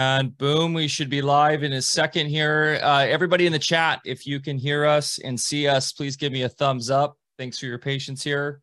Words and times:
And 0.00 0.36
boom, 0.36 0.74
we 0.74 0.88
should 0.88 1.08
be 1.08 1.22
live 1.22 1.62
in 1.62 1.74
a 1.74 1.82
second 1.82 2.26
here. 2.26 2.80
Uh, 2.82 3.06
everybody 3.06 3.46
in 3.46 3.52
the 3.52 3.58
chat, 3.58 4.00
if 4.04 4.26
you 4.26 4.40
can 4.40 4.58
hear 4.58 4.84
us 4.84 5.18
and 5.18 5.38
see 5.38 5.68
us, 5.68 5.92
please 5.92 6.16
give 6.16 6.32
me 6.32 6.42
a 6.42 6.48
thumbs 6.48 6.90
up. 6.90 7.16
Thanks 7.38 7.58
for 7.58 7.66
your 7.66 7.78
patience 7.78 8.22
here. 8.22 8.60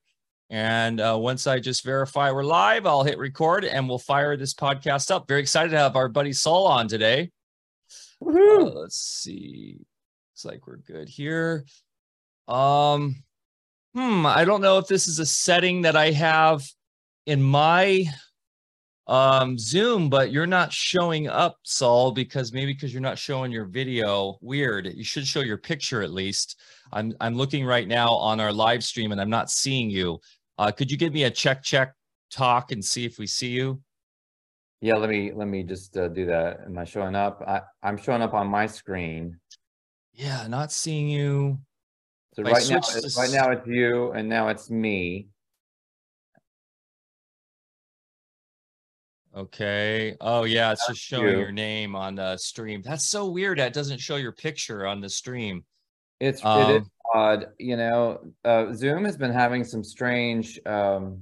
And 0.49 0.99
uh, 0.99 1.17
once 1.17 1.47
I 1.47 1.59
just 1.59 1.85
verify 1.85 2.29
we're 2.31 2.43
live, 2.43 2.85
I'll 2.85 3.05
hit 3.05 3.17
record 3.17 3.63
and 3.63 3.87
we'll 3.87 3.97
fire 3.97 4.35
this 4.35 4.53
podcast 4.53 5.09
up. 5.09 5.25
Very 5.25 5.39
excited 5.39 5.69
to 5.69 5.77
have 5.77 5.95
our 5.95 6.09
buddy 6.09 6.33
Sol 6.33 6.67
on 6.67 6.89
today. 6.89 7.31
Uh, 8.23 8.29
let's 8.29 8.97
see. 8.97 9.77
Looks 10.33 10.43
like 10.43 10.67
we're 10.67 10.77
good 10.77 11.07
here. 11.07 11.65
Um, 12.49 13.23
hmm, 13.95 14.25
I 14.25 14.43
don't 14.43 14.61
know 14.61 14.77
if 14.79 14.87
this 14.87 15.07
is 15.07 15.19
a 15.19 15.25
setting 15.25 15.83
that 15.83 15.95
I 15.95 16.11
have 16.11 16.67
in 17.25 17.41
my 17.41 18.05
um 19.07 19.57
zoom 19.57 20.09
but 20.09 20.31
you're 20.31 20.45
not 20.45 20.71
showing 20.71 21.27
up 21.27 21.57
sol 21.63 22.11
because 22.11 22.53
maybe 22.53 22.71
because 22.73 22.93
you're 22.93 23.01
not 23.01 23.17
showing 23.17 23.51
your 23.51 23.65
video 23.65 24.37
weird 24.41 24.85
you 24.93 25.03
should 25.03 25.25
show 25.25 25.41
your 25.41 25.57
picture 25.57 26.03
at 26.03 26.11
least 26.11 26.59
i'm 26.93 27.11
i'm 27.19 27.35
looking 27.35 27.65
right 27.65 27.87
now 27.87 28.09
on 28.13 28.39
our 28.39 28.53
live 28.53 28.83
stream 28.83 29.11
and 29.11 29.19
i'm 29.19 29.29
not 29.29 29.49
seeing 29.49 29.89
you 29.89 30.19
uh 30.59 30.71
could 30.71 30.91
you 30.91 30.97
give 30.97 31.13
me 31.13 31.23
a 31.23 31.31
check 31.31 31.63
check 31.63 31.93
talk 32.29 32.71
and 32.71 32.83
see 32.85 33.03
if 33.03 33.17
we 33.17 33.25
see 33.27 33.49
you 33.49 33.81
Yeah, 34.81 34.95
let 34.95 35.09
me, 35.09 35.31
let 35.31 35.47
me 35.47 35.61
just 35.63 35.95
uh, 35.95 36.07
do 36.07 36.25
that. 36.25 36.61
Am 36.65 36.77
I 36.77 36.85
showing 36.85 37.13
up? 37.13 37.43
I, 37.45 37.61
I'm 37.83 37.97
showing 37.97 38.21
up 38.23 38.33
on 38.33 38.47
my 38.47 38.65
screen. 38.65 39.37
yeah 40.13 40.47
not 40.47 40.71
seeing 40.71 41.09
you 41.09 41.59
So 42.33 42.41
If 42.41 42.47
right 42.47 42.67
now, 42.69 42.79
to 42.79 43.11
right 43.17 43.31
now 43.31 43.51
it's 43.51 43.67
you 43.67 44.11
and 44.13 44.29
now 44.29 44.47
it's 44.47 44.69
me. 44.69 45.27
Okay 49.35 50.15
oh 50.21 50.43
yeah 50.43 50.71
it's 50.71 50.87
just 50.87 50.99
showing 50.99 51.27
you. 51.27 51.39
your 51.39 51.51
name 51.51 51.95
on 51.95 52.15
the 52.15 52.35
stream 52.37 52.81
that's 52.81 53.09
so 53.09 53.27
weird 53.29 53.57
that 53.57 53.73
doesn't 53.73 53.99
show 53.99 54.17
your 54.17 54.33
picture 54.33 54.85
on 54.85 54.99
the 54.99 55.09
stream 55.09 55.63
It's, 56.19 56.41
it 56.41 56.69
is 56.69 56.81
Um, 56.83 56.91
odd, 57.13 57.45
you 57.57 57.75
know, 57.77 58.19
uh, 58.45 58.73
Zoom 58.73 59.05
has 59.05 59.17
been 59.17 59.33
having 59.33 59.63
some 59.63 59.83
strange, 59.83 60.59
um, 60.65 61.19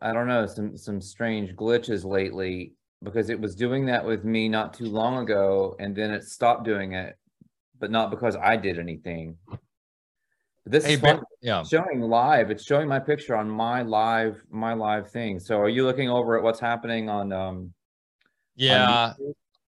I 0.00 0.12
don't 0.12 0.26
know, 0.26 0.46
some, 0.46 0.76
some 0.76 1.00
strange 1.00 1.54
glitches 1.54 2.04
lately 2.04 2.72
because 3.02 3.28
it 3.28 3.38
was 3.38 3.54
doing 3.54 3.86
that 3.86 4.04
with 4.04 4.24
me 4.24 4.48
not 4.48 4.72
too 4.74 4.86
long 4.86 5.18
ago 5.18 5.76
and 5.78 5.94
then 5.94 6.10
it 6.10 6.24
stopped 6.24 6.64
doing 6.64 6.92
it, 6.92 7.16
but 7.78 7.90
not 7.90 8.10
because 8.10 8.36
I 8.36 8.56
did 8.56 8.78
anything. 8.78 9.36
This 10.66 10.84
hey 10.86 10.94
is 10.94 11.00
ben, 11.00 11.20
yeah 11.42 11.62
showing 11.62 12.00
live. 12.00 12.50
It's 12.50 12.64
showing 12.64 12.88
my 12.88 12.98
picture 12.98 13.36
on 13.36 13.48
my 13.48 13.82
live, 13.82 14.42
my 14.50 14.72
live 14.72 15.10
thing. 15.10 15.38
So 15.38 15.58
are 15.58 15.68
you 15.68 15.84
looking 15.84 16.08
over 16.08 16.36
at 16.36 16.42
what's 16.42 16.60
happening 16.60 17.08
on, 17.08 17.32
um, 17.32 17.72
yeah 18.56 19.12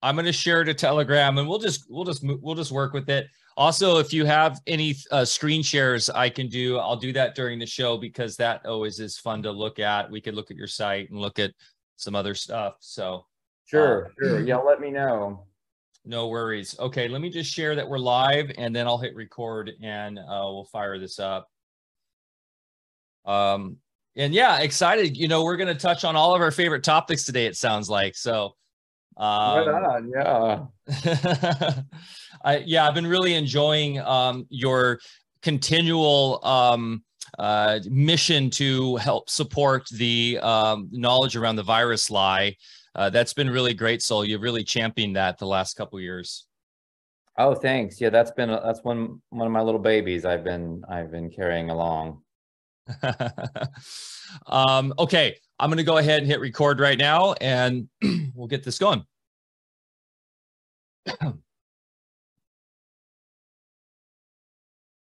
I'm 0.01 0.15
going 0.15 0.25
to 0.25 0.33
share 0.33 0.63
to 0.63 0.73
Telegram, 0.73 1.37
and 1.39 1.47
we'll 1.47 1.59
just 1.59 1.85
we'll 1.89 2.03
just 2.03 2.23
we'll 2.23 2.55
just 2.55 2.71
work 2.71 2.93
with 2.93 3.09
it. 3.09 3.27
Also, 3.57 3.97
if 3.97 4.13
you 4.13 4.25
have 4.25 4.61
any 4.67 4.95
uh, 5.11 5.25
screen 5.25 5.63
shares, 5.63 6.09
I 6.09 6.29
can 6.29 6.47
do. 6.47 6.77
I'll 6.77 6.97
do 6.97 7.11
that 7.13 7.33
during 7.35 7.57
the 7.57 7.65
show 7.65 7.97
because 7.97 8.35
that 8.35 8.65
always 8.65 8.99
is 8.99 9.17
fun 9.17 9.41
to 9.43 9.51
look 9.51 9.79
at. 9.79 10.11
We 10.11 10.21
could 10.21 10.35
look 10.35 10.51
at 10.51 10.57
your 10.57 10.67
site 10.67 11.09
and 11.09 11.19
look 11.19 11.39
at 11.39 11.51
some 11.95 12.15
other 12.15 12.35
stuff. 12.35 12.75
So 12.81 13.25
Sure, 13.65 14.11
sure. 14.19 14.41
Yeah, 14.41 14.57
let 14.57 14.79
me 14.79 14.91
know. 14.91 15.45
No 16.05 16.27
worries. 16.27 16.77
Okay, 16.79 17.07
let 17.07 17.21
me 17.21 17.29
just 17.29 17.51
share 17.51 17.75
that 17.75 17.87
we're 17.87 17.97
live, 17.97 18.51
and 18.57 18.75
then 18.75 18.87
I'll 18.87 18.97
hit 18.97 19.15
record, 19.15 19.71
and 19.81 20.19
uh, 20.19 20.23
we'll 20.45 20.69
fire 20.71 20.99
this 20.99 21.19
up. 21.19 21.49
Um, 23.25 23.77
and 24.15 24.33
yeah, 24.33 24.59
excited. 24.59 25.17
You 25.17 25.27
know, 25.27 25.43
we're 25.43 25.57
going 25.57 25.73
to 25.73 25.79
touch 25.79 26.03
on 26.03 26.15
all 26.15 26.35
of 26.35 26.41
our 26.41 26.51
favorite 26.51 26.83
topics 26.83 27.23
today. 27.25 27.45
It 27.47 27.55
sounds 27.57 27.89
like 27.89 28.15
so. 28.15 28.55
Right 29.17 29.67
Um, 29.67 29.83
on, 29.85 30.69
yeah. 30.87 31.81
I 32.43 32.57
yeah, 32.65 32.87
I've 32.87 32.93
been 32.93 33.07
really 33.07 33.33
enjoying 33.33 33.99
um, 33.99 34.45
your 34.49 34.99
continual 35.41 36.45
um, 36.45 37.03
uh, 37.39 37.79
mission 37.89 38.49
to 38.51 38.97
help 38.97 39.29
support 39.29 39.87
the 39.91 40.39
um, 40.41 40.89
knowledge 40.91 41.35
around 41.35 41.55
the 41.55 41.63
virus 41.63 42.09
lie. 42.11 42.55
Uh, 42.95 43.09
that's 43.09 43.33
been 43.33 43.49
really 43.49 43.73
great, 43.73 44.01
Sol. 44.01 44.23
You've 44.23 44.41
really 44.41 44.63
championed 44.63 45.17
that 45.17 45.37
the 45.37 45.45
last 45.45 45.75
couple 45.75 45.99
years. 45.99 46.47
Oh, 47.37 47.53
thanks. 47.53 47.99
Yeah, 47.99 48.09
that's 48.09 48.31
been, 48.31 48.49
that's 48.49 48.81
one, 48.83 49.21
one 49.29 49.45
of 49.45 49.51
my 49.51 49.61
little 49.61 49.81
babies 49.81 50.23
I've 50.23 50.45
been, 50.45 50.83
I've 50.89 51.11
been 51.11 51.29
carrying 51.29 51.69
along. 51.69 52.21
um, 54.47 54.93
okay, 54.97 55.35
I'm 55.59 55.69
going 55.69 55.77
to 55.77 55.83
go 55.83 55.97
ahead 55.97 56.19
and 56.19 56.27
hit 56.27 56.39
record 56.39 56.79
right 56.79 56.97
now, 56.97 57.33
and 57.33 57.89
we'll 58.33 58.47
get 58.47 58.63
this 58.63 58.77
going. 58.77 59.05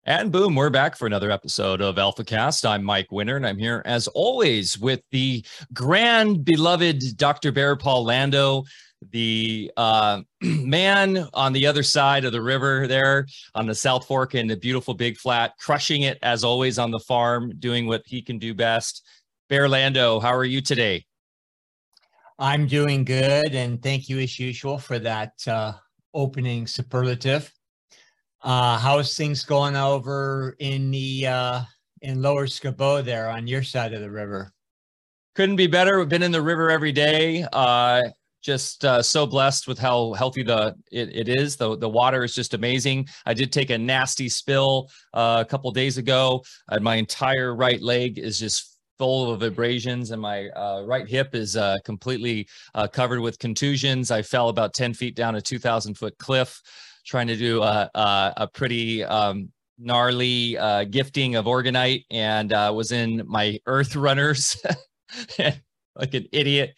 And 0.03 0.31
boom, 0.31 0.55
we're 0.55 0.71
back 0.71 0.95
for 0.95 1.05
another 1.05 1.29
episode 1.29 1.79
of 1.79 1.97
AlphaCast. 1.97 2.67
I'm 2.67 2.83
Mike 2.83 3.11
Winter, 3.11 3.37
and 3.37 3.45
I'm 3.45 3.59
here 3.59 3.83
as 3.85 4.07
always 4.07 4.79
with 4.79 5.03
the 5.11 5.45
grand 5.75 6.43
beloved 6.43 7.17
Dr. 7.17 7.51
Bear 7.51 7.75
Paul 7.75 8.05
Lando, 8.05 8.63
the 9.11 9.71
uh, 9.77 10.23
man 10.41 11.27
on 11.35 11.53
the 11.53 11.67
other 11.67 11.83
side 11.83 12.25
of 12.25 12.31
the 12.31 12.41
river 12.41 12.87
there 12.87 13.27
on 13.53 13.67
the 13.67 13.75
South 13.75 14.07
Fork 14.07 14.33
in 14.33 14.47
the 14.47 14.57
beautiful 14.57 14.95
Big 14.95 15.19
Flat, 15.19 15.53
crushing 15.59 16.01
it 16.01 16.17
as 16.23 16.43
always 16.43 16.79
on 16.79 16.89
the 16.89 16.99
farm, 16.99 17.53
doing 17.59 17.85
what 17.85 18.01
he 18.07 18.23
can 18.23 18.39
do 18.39 18.55
best. 18.55 19.05
Bear 19.49 19.69
Lando, 19.69 20.19
how 20.19 20.35
are 20.35 20.43
you 20.43 20.61
today? 20.61 21.05
I'm 22.39 22.65
doing 22.65 23.05
good, 23.05 23.53
and 23.53 23.83
thank 23.83 24.09
you 24.09 24.17
as 24.17 24.39
usual 24.39 24.79
for 24.79 24.97
that 24.97 25.33
uh, 25.45 25.73
opening 26.15 26.65
superlative. 26.65 27.53
Uh, 28.43 28.77
how's 28.77 29.15
things 29.15 29.43
going 29.43 29.75
over 29.75 30.55
in 30.59 30.89
the 30.91 31.27
uh, 31.27 31.61
in 32.01 32.21
Lower 32.21 32.47
Skabo 32.47 33.03
there 33.03 33.29
on 33.29 33.47
your 33.47 33.63
side 33.63 33.93
of 33.93 34.01
the 34.01 34.09
river? 34.09 34.51
couldn't 35.35 35.55
be 35.55 35.67
better. 35.67 35.97
We've 35.99 36.09
been 36.09 36.23
in 36.23 36.31
the 36.31 36.41
river 36.41 36.69
every 36.69 36.91
day. 36.91 37.45
Uh, 37.53 38.01
just 38.41 38.83
uh, 38.83 39.01
so 39.01 39.25
blessed 39.25 39.67
with 39.67 39.77
how 39.77 40.13
healthy 40.13 40.43
the 40.43 40.75
it, 40.91 41.15
it 41.15 41.29
is. 41.29 41.55
The 41.55 41.77
the 41.77 41.87
water 41.87 42.23
is 42.23 42.33
just 42.33 42.53
amazing. 42.53 43.07
I 43.25 43.33
did 43.33 43.51
take 43.51 43.69
a 43.69 43.77
nasty 43.77 44.27
spill 44.27 44.89
uh, 45.13 45.43
a 45.45 45.49
couple 45.49 45.69
days 45.71 45.97
ago, 45.97 46.43
my 46.81 46.95
entire 46.95 47.55
right 47.55 47.81
leg 47.81 48.17
is 48.17 48.39
just 48.39 48.79
full 48.97 49.31
of 49.31 49.41
abrasions, 49.41 50.11
and 50.11 50.21
my 50.21 50.47
uh, 50.49 50.83
right 50.85 51.07
hip 51.07 51.33
is 51.33 51.57
uh, 51.57 51.77
completely 51.83 52.47
uh, 52.75 52.87
covered 52.87 53.19
with 53.19 53.39
contusions. 53.39 54.11
I 54.11 54.21
fell 54.21 54.49
about 54.49 54.73
ten 54.73 54.93
feet 54.93 55.15
down 55.15 55.35
a 55.35 55.41
two 55.41 55.57
thousand 55.59 55.95
foot 55.95 56.17
cliff, 56.17 56.61
trying 57.05 57.27
to 57.27 57.35
do 57.35 57.61
a 57.61 57.89
a, 57.93 58.33
a 58.37 58.47
pretty 58.47 59.03
um, 59.03 59.49
gnarly 59.77 60.57
uh, 60.57 60.83
gifting 60.85 61.35
of 61.35 61.45
orgonite, 61.45 62.05
and 62.11 62.53
uh, 62.53 62.71
was 62.75 62.91
in 62.91 63.23
my 63.27 63.59
earth 63.65 63.95
runners. 63.95 64.57
like 65.95 66.13
an 66.13 66.27
idiot. 66.31 66.73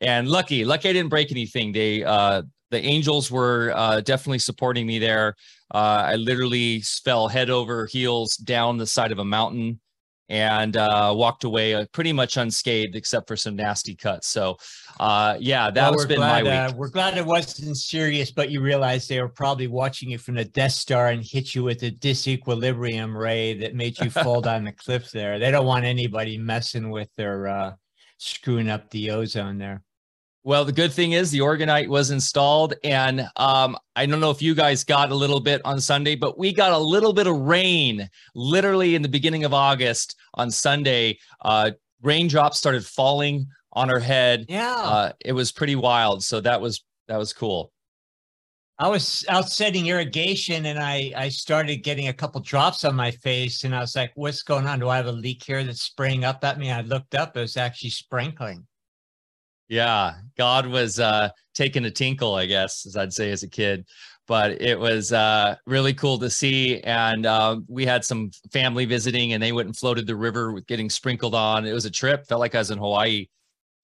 And 0.00 0.28
lucky, 0.28 0.64
lucky 0.64 0.88
I 0.88 0.92
didn't 0.92 1.10
break 1.10 1.30
anything. 1.30 1.72
They 1.72 2.04
uh 2.04 2.42
the 2.70 2.84
angels 2.84 3.30
were 3.30 3.72
uh 3.76 4.00
definitely 4.00 4.40
supporting 4.40 4.86
me 4.86 4.98
there. 4.98 5.36
Uh 5.72 6.04
I 6.06 6.16
literally 6.16 6.80
fell 6.80 7.28
head 7.28 7.50
over 7.50 7.86
heels 7.86 8.36
down 8.36 8.78
the 8.78 8.86
side 8.86 9.12
of 9.12 9.18
a 9.18 9.24
mountain 9.24 9.80
and 10.28 10.76
uh 10.76 11.12
walked 11.14 11.44
away 11.44 11.74
uh, 11.74 11.84
pretty 11.92 12.12
much 12.12 12.36
unscathed 12.36 12.96
except 12.96 13.28
for 13.28 13.36
some 13.36 13.56
nasty 13.56 13.94
cuts. 13.94 14.28
So 14.28 14.56
uh 15.00 15.36
yeah, 15.38 15.64
Well, 15.64 15.72
that's 15.72 15.96
we're 15.96 16.06
been 16.06 16.20
my 16.20 16.42
week. 16.42 16.52
Uh, 16.52 16.72
we're 16.76 16.88
glad 16.88 17.18
it 17.18 17.26
wasn't 17.26 17.76
serious, 17.76 18.30
but 18.30 18.50
you 18.50 18.60
realize 18.60 19.06
they 19.06 19.20
were 19.20 19.28
probably 19.28 19.66
watching 19.66 20.10
you 20.10 20.18
from 20.18 20.36
the 20.36 20.44
Death 20.44 20.72
Star 20.72 21.08
and 21.08 21.22
hit 21.22 21.54
you 21.54 21.62
with 21.62 21.82
a 21.82 21.90
disequilibrium 21.90 23.14
ray 23.14 23.58
that 23.58 23.74
made 23.74 23.98
you 24.00 24.10
fall 24.24 24.40
down 24.40 24.64
the 24.64 24.72
cliff 24.72 25.10
there. 25.10 25.38
They 25.38 25.50
don't 25.50 25.66
want 25.66 25.84
anybody 25.84 26.38
messing 26.38 26.90
with 26.90 27.14
their 27.16 27.48
uh, 27.48 27.72
screwing 28.18 28.70
up 28.70 28.90
the 28.90 29.10
ozone 29.10 29.58
there. 29.58 29.82
Well, 30.46 30.66
the 30.66 30.72
good 30.72 30.92
thing 30.92 31.12
is 31.12 31.30
the 31.30 31.38
orgonite 31.38 31.88
was 31.88 32.10
installed, 32.10 32.74
and 32.84 33.26
um, 33.36 33.78
I 33.96 34.04
don't 34.04 34.20
know 34.20 34.30
if 34.30 34.42
you 34.42 34.54
guys 34.54 34.84
got 34.84 35.10
a 35.10 35.14
little 35.14 35.40
bit 35.40 35.62
on 35.64 35.80
Sunday, 35.80 36.16
but 36.16 36.38
we 36.38 36.52
got 36.52 36.72
a 36.72 36.78
little 36.78 37.14
bit 37.14 37.26
of 37.26 37.34
rain, 37.34 38.08
literally 38.34 38.94
in 38.94 39.00
the 39.00 39.08
beginning 39.08 39.44
of 39.44 39.54
August 39.54 40.16
on 40.34 40.50
Sunday. 40.50 41.18
Uh, 41.40 41.70
raindrops 42.02 42.58
started 42.58 42.84
falling 42.84 43.46
on 43.72 43.90
our 43.90 43.98
head. 43.98 44.44
Yeah. 44.50 44.74
Uh, 44.76 45.12
it 45.24 45.32
was 45.32 45.50
pretty 45.50 45.76
wild. 45.76 46.22
So 46.22 46.40
that 46.42 46.60
was 46.60 46.84
that 47.08 47.16
was 47.16 47.32
cool. 47.32 47.72
I 48.78 48.88
was 48.88 49.24
out 49.28 49.48
setting 49.48 49.86
irrigation 49.86 50.66
and 50.66 50.80
I, 50.80 51.12
I 51.16 51.28
started 51.28 51.76
getting 51.84 52.08
a 52.08 52.12
couple 52.12 52.40
drops 52.40 52.84
on 52.84 52.96
my 52.96 53.12
face 53.12 53.62
and 53.62 53.74
I 53.74 53.78
was 53.78 53.94
like, 53.94 54.10
what's 54.16 54.42
going 54.42 54.66
on? 54.66 54.80
Do 54.80 54.88
I 54.88 54.96
have 54.96 55.06
a 55.06 55.12
leak 55.12 55.44
here 55.44 55.62
that's 55.62 55.82
spraying 55.82 56.24
up 56.24 56.42
at 56.42 56.58
me? 56.58 56.72
I 56.72 56.80
looked 56.80 57.14
up, 57.14 57.36
it 57.36 57.40
was 57.40 57.56
actually 57.56 57.90
sprinkling. 57.90 58.66
Yeah, 59.74 60.14
God 60.38 60.68
was 60.68 61.00
uh, 61.00 61.30
taking 61.52 61.84
a 61.84 61.90
tinkle, 61.90 62.36
I 62.36 62.46
guess, 62.46 62.86
as 62.86 62.96
I'd 62.96 63.12
say 63.12 63.32
as 63.32 63.42
a 63.42 63.48
kid. 63.48 63.84
But 64.28 64.62
it 64.62 64.78
was 64.78 65.12
uh, 65.12 65.56
really 65.66 65.92
cool 65.92 66.16
to 66.20 66.30
see, 66.30 66.80
and 66.82 67.26
uh, 67.26 67.58
we 67.66 67.84
had 67.84 68.04
some 68.04 68.30
family 68.52 68.84
visiting, 68.84 69.32
and 69.32 69.42
they 69.42 69.50
went 69.50 69.66
and 69.66 69.76
floated 69.76 70.06
the 70.06 70.14
river 70.14 70.52
with 70.52 70.64
getting 70.68 70.88
sprinkled 70.88 71.34
on. 71.34 71.66
It 71.66 71.72
was 71.72 71.86
a 71.86 71.90
trip. 71.90 72.24
Felt 72.28 72.38
like 72.38 72.54
I 72.54 72.58
was 72.58 72.70
in 72.70 72.78
Hawaii. 72.78 73.26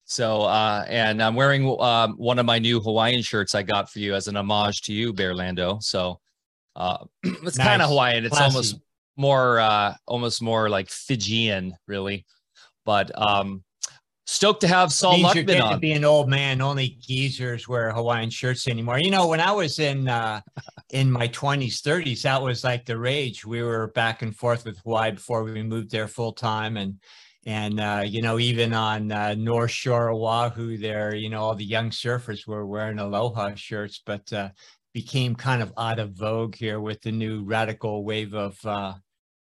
So, 0.05 0.43
uh, 0.43 0.85
and 0.87 1.21
I'm 1.21 1.35
wearing 1.35 1.67
um, 1.81 2.13
one 2.13 2.39
of 2.39 2.45
my 2.45 2.57
new 2.57 2.79
Hawaiian 2.79 3.21
shirts 3.21 3.53
I 3.53 3.61
got 3.61 3.89
for 3.91 3.99
you 3.99 4.15
as 4.15 4.29
an 4.29 4.37
homage 4.37 4.83
to 4.83 4.93
you, 4.93 5.13
Bearlando. 5.13 5.83
So, 5.83 6.21
uh, 6.77 6.99
it's 7.23 7.57
Nice. 7.57 7.67
kind 7.67 7.81
of 7.81 7.89
Hawaiian. 7.89 8.23
It's 8.23 8.37
Classy. 8.37 8.45
almost 8.55 8.75
more, 9.17 9.59
uh, 9.59 9.93
almost 10.07 10.41
more 10.41 10.69
like 10.69 10.89
Fijian, 10.89 11.75
really. 11.85 12.25
But 12.85 13.11
um, 13.21 13.63
stoked 14.31 14.61
to 14.61 14.67
have 14.67 14.93
Sol 14.93 15.17
Means 15.17 15.35
you're 15.35 15.43
Luckman 15.43 15.47
getting 15.47 15.71
to 15.71 15.77
be 15.77 15.91
an 15.91 16.05
old 16.05 16.29
man. 16.29 16.61
Only 16.61 16.97
geezers 17.01 17.67
wear 17.67 17.91
Hawaiian 17.91 18.29
shirts 18.29 18.67
anymore. 18.67 18.97
You 18.99 19.11
know, 19.11 19.27
when 19.27 19.41
I 19.41 19.51
was 19.51 19.77
in 19.79 20.07
uh, 20.07 20.41
in 20.91 21.11
my 21.11 21.27
twenties, 21.27 21.81
thirties, 21.81 22.23
that 22.23 22.41
was 22.41 22.63
like 22.63 22.85
the 22.85 22.97
rage. 22.97 23.45
We 23.45 23.61
were 23.61 23.87
back 23.87 24.21
and 24.21 24.35
forth 24.35 24.63
with 24.65 24.79
Hawaii 24.79 25.11
before 25.11 25.43
we 25.43 25.61
moved 25.63 25.91
there 25.91 26.07
full 26.07 26.31
time, 26.31 26.77
and 26.77 26.95
and 27.45 27.79
uh, 27.79 28.03
you 28.05 28.21
know, 28.21 28.39
even 28.39 28.73
on 28.73 29.11
uh, 29.11 29.35
North 29.37 29.71
Shore 29.71 30.11
Oahu, 30.11 30.77
there, 30.77 31.13
you 31.13 31.29
know, 31.29 31.41
all 31.41 31.55
the 31.55 31.65
young 31.65 31.89
surfers 31.89 32.47
were 32.47 32.65
wearing 32.65 32.99
aloha 32.99 33.53
shirts, 33.55 34.01
but 34.05 34.31
uh, 34.31 34.49
became 34.93 35.35
kind 35.35 35.61
of 35.61 35.73
out 35.77 35.99
of 35.99 36.13
vogue 36.13 36.55
here 36.55 36.79
with 36.79 37.01
the 37.01 37.11
new 37.11 37.43
radical 37.43 38.05
wave 38.05 38.33
of 38.33 38.57
uh, 38.65 38.93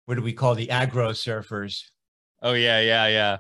what 0.06 0.16
do 0.16 0.24
we 0.24 0.34
call 0.34 0.56
the 0.56 0.72
agro 0.72 1.12
surfers? 1.12 1.84
Oh 2.42 2.54
yeah, 2.54 2.80
yeah, 2.80 3.08
yeah. 3.08 3.38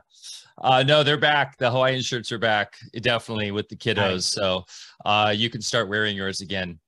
Uh, 0.62 0.84
no, 0.84 1.04
they're 1.04 1.18
back. 1.18 1.57
The 1.57 1.72
Hawaiian 1.72 2.01
shirts 2.01 2.31
are 2.31 2.38
back, 2.38 2.75
definitely 3.01 3.51
with 3.51 3.69
the 3.69 3.75
kiddos. 3.78 4.24
So 4.24 4.66
uh, 5.06 5.34
you 5.36 5.50
can 5.50 5.62
start 5.62 5.88
wearing 5.88 6.18
yours 6.18 6.42
again. 6.42 6.80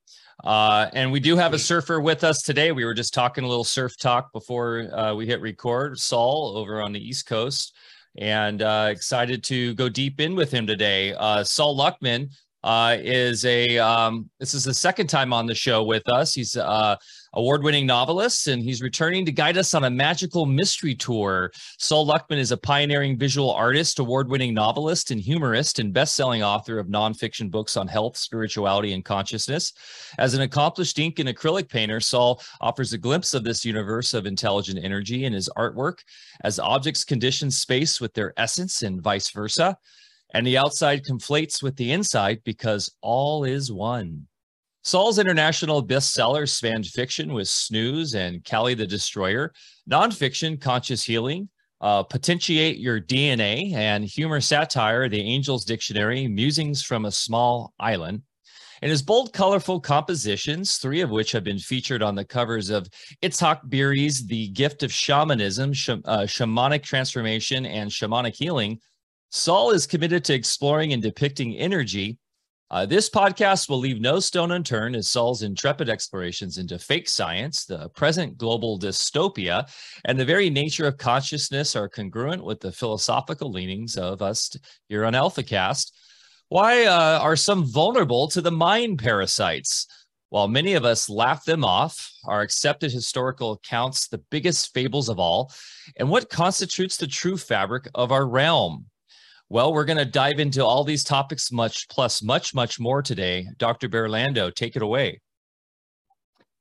Uh, 0.44 0.90
and 0.94 1.12
we 1.12 1.20
do 1.20 1.38
have 1.38 1.54
a 1.54 1.60
surfer 1.60 2.02
with 2.02 2.24
us 2.24 2.42
today. 2.42 2.72
We 2.72 2.84
were 2.84 2.94
just 2.94 3.14
talking 3.14 3.44
a 3.44 3.48
little 3.48 3.64
surf 3.64 3.98
talk 3.98 4.34
before 4.34 4.90
uh, 4.94 5.14
we 5.14 5.26
hit 5.26 5.40
record. 5.40 6.00
Sol 6.00 6.58
over 6.58 6.82
on 6.82 6.92
the 6.92 7.00
East 7.00 7.28
Coast, 7.28 7.76
and 8.18 8.62
uh, 8.62 8.88
excited 8.90 9.44
to 9.46 9.74
go 9.76 9.88
deep 9.88 10.20
in 10.20 10.36
with 10.36 10.52
him 10.52 10.66
today. 10.66 11.14
Uh, 11.14 11.44
Sol 11.44 11.78
Luckman 11.78 12.30
uh, 12.64 12.98
is 13.00 13.46
a 13.46 13.78
um, 13.78 14.30
this 14.40 14.54
is 14.54 14.64
the 14.64 14.74
second 14.74 15.08
time 15.08 15.32
on 15.32 15.46
the 15.46 15.56
show 15.56 15.84
with 15.84 16.10
us. 16.10 16.34
He's 16.34 16.58
uh, 17.34 17.40
award-winning 17.40 17.86
novelist, 17.86 18.48
and 18.48 18.62
he's 18.62 18.82
returning 18.82 19.26
to 19.26 19.32
guide 19.32 19.58
us 19.58 19.74
on 19.74 19.84
a 19.84 19.90
magical 19.90 20.46
mystery 20.46 20.96
tour. 20.96 21.52
Sol 21.78 22.08
Luckman 22.08 22.38
is 22.38 22.52
a 22.52 22.58
pioneering 22.58 23.18
visual 23.18 23.52
artist, 23.52 24.00
award-winning 24.00 24.54
novelist, 24.54 25.12
and 25.12 25.20
humorist, 25.20 25.80
and 25.80 25.94
best-selling 25.94 26.44
author 26.44 26.80
of 26.80 26.88
nonfiction 26.88 27.50
books 27.50 27.78
on 27.78 27.88
health, 27.88 28.18
spirituality, 28.18 28.94
and 28.94 29.06
consciousness. 29.06 29.74
As 30.18 30.34
an 30.34 30.42
accomplished 30.42 31.00
ink 31.00 31.20
and 31.20 31.30
acrylic 31.30 31.70
painter, 31.70 32.00
Sol 32.00 32.42
offers 32.60 32.94
a 32.94 32.98
glimpse 32.98 33.34
of 33.34 33.44
this 33.44 33.66
universe 33.66 34.14
of 34.14 34.26
intelligent 34.26 34.80
energy 34.84 35.26
in 35.26 35.34
his 35.34 35.50
artwork 35.58 36.00
as 36.44 36.60
objects 36.60 37.04
condition 37.04 37.52
space 37.52 38.00
with 38.00 38.14
their 38.14 38.34
essence 38.38 38.84
and 38.84 39.02
vice 39.02 39.30
versa. 39.32 39.78
And 40.34 40.48
the 40.48 40.58
outside 40.58 41.04
conflates 41.04 41.62
with 41.62 41.76
the 41.76 41.92
inside 41.92 42.42
because 42.46 42.96
all 43.02 43.44
is 43.44 43.72
one. 43.72 44.28
Sol's 44.84 45.20
international 45.20 45.86
bestsellers 45.86 46.50
spanned 46.50 46.88
fiction 46.88 47.34
with 47.34 47.48
Snooze 47.48 48.16
and 48.16 48.44
Cali 48.44 48.74
the 48.74 48.88
Destroyer, 48.88 49.54
nonfiction, 49.90 50.60
Conscious 50.60 51.04
Healing, 51.04 51.50
uh, 51.82 52.02
Potentiate 52.02 52.78
Your 52.78 53.00
DNA, 53.00 53.74
and 53.74 54.04
humor 54.04 54.42
satire, 54.42 55.08
The 55.08 55.22
Angel's 55.22 55.66
Dictionary, 55.66 56.28
Musings 56.28 56.82
from 56.82 57.06
a 57.06 57.12
Small 57.12 57.74
Island. 57.80 58.24
In 58.82 58.90
his 58.90 59.04
bold, 59.04 59.34
colorful 59.34 59.80
compositions, 59.80 60.78
three 60.78 61.02
of 61.02 61.12
which 61.12 61.32
have 61.32 61.44
been 61.44 61.60
featured 61.60 62.02
on 62.02 62.16
the 62.16 62.26
covers 62.26 62.72
of 62.72 62.90
Itzhak 63.22 63.70
Beery's 63.70 64.26
The 64.26 64.48
Gift 64.48 64.82
of 64.82 64.92
Shamanism, 64.92 65.74
Sh- 65.74 65.90
uh, 65.90 66.26
Shamanic 66.26 66.82
Transformation, 66.82 67.68
and 67.68 67.92
Shamanic 67.92 68.36
Healing, 68.36 68.80
Sol 69.30 69.70
is 69.70 69.86
committed 69.86 70.26
to 70.26 70.34
exploring 70.34 70.92
and 70.92 71.04
depicting 71.04 71.56
energy 71.56 72.18
uh, 72.72 72.86
this 72.86 73.10
podcast 73.10 73.68
will 73.68 73.80
leave 73.80 74.00
no 74.00 74.18
stone 74.18 74.54
unturned 74.54 74.96
as 74.96 75.10
Sol's 75.10 75.42
intrepid 75.42 75.90
explorations 75.90 76.58
into 76.58 76.80
fake 76.80 77.10
science, 77.10 77.66
the 77.66 77.90
present 77.90 78.38
global 78.38 78.80
dystopia, 78.80 79.70
and 80.06 80.18
the 80.18 80.24
very 80.24 80.50
nature 80.50 80.88
of 80.88 80.98
consciousness 80.98 81.76
are 81.76 81.90
congruent 81.90 82.42
with 82.42 82.62
the 82.62 82.72
philosophical 82.72 83.52
leanings 83.52 83.98
of 83.98 84.22
us 84.22 84.56
here 84.88 85.04
on 85.04 85.12
AlphaCast. 85.12 85.92
Why 86.48 86.86
uh, 86.86 87.20
are 87.22 87.36
some 87.36 87.66
vulnerable 87.66 88.30
to 88.30 88.40
the 88.40 88.52
mind 88.52 89.00
parasites? 89.00 89.86
While 90.30 90.48
many 90.48 90.76
of 90.76 90.86
us 90.86 91.10
laugh 91.10 91.44
them 91.44 91.66
off, 91.66 92.10
are 92.24 92.40
accepted 92.40 92.90
historical 92.90 93.52
accounts 93.52 94.08
the 94.08 94.24
biggest 94.30 94.74
fables 94.74 95.10
of 95.10 95.20
all, 95.20 95.52
and 95.98 96.10
what 96.10 96.30
constitutes 96.30 96.96
the 96.96 97.08
true 97.08 97.36
fabric 97.36 97.90
of 97.94 98.14
our 98.14 98.26
realm? 98.26 98.86
Well, 99.52 99.74
we're 99.74 99.84
going 99.84 99.98
to 99.98 100.06
dive 100.06 100.40
into 100.40 100.64
all 100.64 100.86
these 100.86 101.04
topics, 101.04 101.52
much 101.52 101.90
plus 101.90 102.24
much, 102.24 102.56
much 102.56 102.80
more 102.80 103.02
today. 103.02 103.50
Dr. 103.58 103.90
Berlando, 103.90 104.50
take 104.56 104.78
it 104.78 104.82
away. 104.82 105.20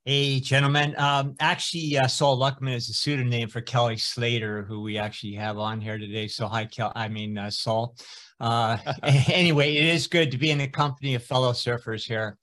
Hey, 0.05 0.41
gentlemen. 0.41 0.97
Um, 0.99 1.37
actually, 1.39 1.97
uh, 1.97 2.09
Sol 2.09 2.37
Luckman 2.37 2.75
is 2.75 2.91
a 2.91 2.93
pseudonym 2.93 3.49
for 3.49 3.61
Kelly 3.61 3.97
Slater, 3.97 4.65
who 4.65 4.83
we 4.83 4.99
actually 4.99 5.35
have 5.35 5.57
on 5.57 5.81
here 5.81 5.99
today. 5.99 6.27
So, 6.27 6.49
hi, 6.49 6.65
Kel. 6.65 6.91
I 6.97 7.07
mean, 7.07 7.39
uh, 7.39 7.51
Sol. 7.51 7.95
Uh, 8.41 8.77
anyway, 9.05 9.77
it 9.77 9.85
is 9.85 10.09
good 10.09 10.33
to 10.33 10.37
be 10.37 10.51
in 10.51 10.59
the 10.59 10.67
company 10.67 11.15
of 11.15 11.23
fellow 11.23 11.53
surfers 11.53 12.03
here, 12.03 12.39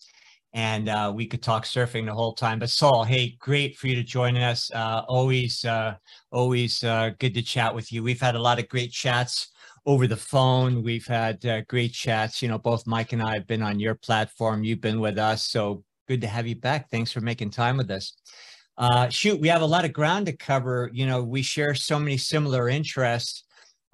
and 0.53 0.87
uh, 0.87 1.11
we 1.13 1.25
could 1.25 1.43
talk 1.43 1.65
surfing 1.65 2.05
the 2.05 2.13
whole 2.13 2.33
time. 2.33 2.59
But 2.59 2.69
Sol, 2.69 3.03
hey, 3.03 3.35
great 3.37 3.75
for 3.75 3.87
you 3.87 3.95
to 3.95 4.03
join 4.03 4.37
us. 4.37 4.71
Uh, 4.73 5.01
always, 5.09 5.65
uh, 5.65 5.95
always 6.31 6.85
uh, 6.85 7.11
good 7.19 7.33
to 7.33 7.41
chat 7.41 7.75
with 7.75 7.91
you. 7.91 8.01
We've 8.01 8.21
had 8.21 8.35
a 8.35 8.41
lot 8.41 8.59
of 8.59 8.69
great 8.69 8.93
chats 8.93 9.49
over 9.87 10.05
the 10.05 10.15
phone. 10.15 10.83
We've 10.83 11.07
had 11.07 11.43
uh, 11.43 11.61
great 11.61 11.93
chats. 11.93 12.43
You 12.43 12.49
know, 12.49 12.59
both 12.59 12.85
Mike 12.85 13.13
and 13.13 13.23
I 13.23 13.33
have 13.33 13.47
been 13.47 13.63
on 13.63 13.79
your 13.79 13.95
platform. 13.95 14.63
You've 14.63 14.81
been 14.81 14.99
with 14.99 15.17
us. 15.17 15.47
So 15.47 15.83
good 16.07 16.21
to 16.21 16.27
have 16.27 16.45
you 16.45 16.55
back. 16.55 16.91
Thanks 16.91 17.11
for 17.11 17.21
making 17.21 17.49
time 17.49 17.77
with 17.77 17.89
us. 17.89 18.13
Uh, 18.77 19.09
shoot, 19.09 19.41
we 19.41 19.47
have 19.47 19.63
a 19.63 19.65
lot 19.65 19.85
of 19.85 19.93
ground 19.93 20.27
to 20.27 20.37
cover. 20.37 20.91
You 20.93 21.07
know, 21.07 21.23
we 21.23 21.41
share 21.41 21.73
so 21.73 21.97
many 21.97 22.17
similar 22.17 22.69
interests 22.69 23.43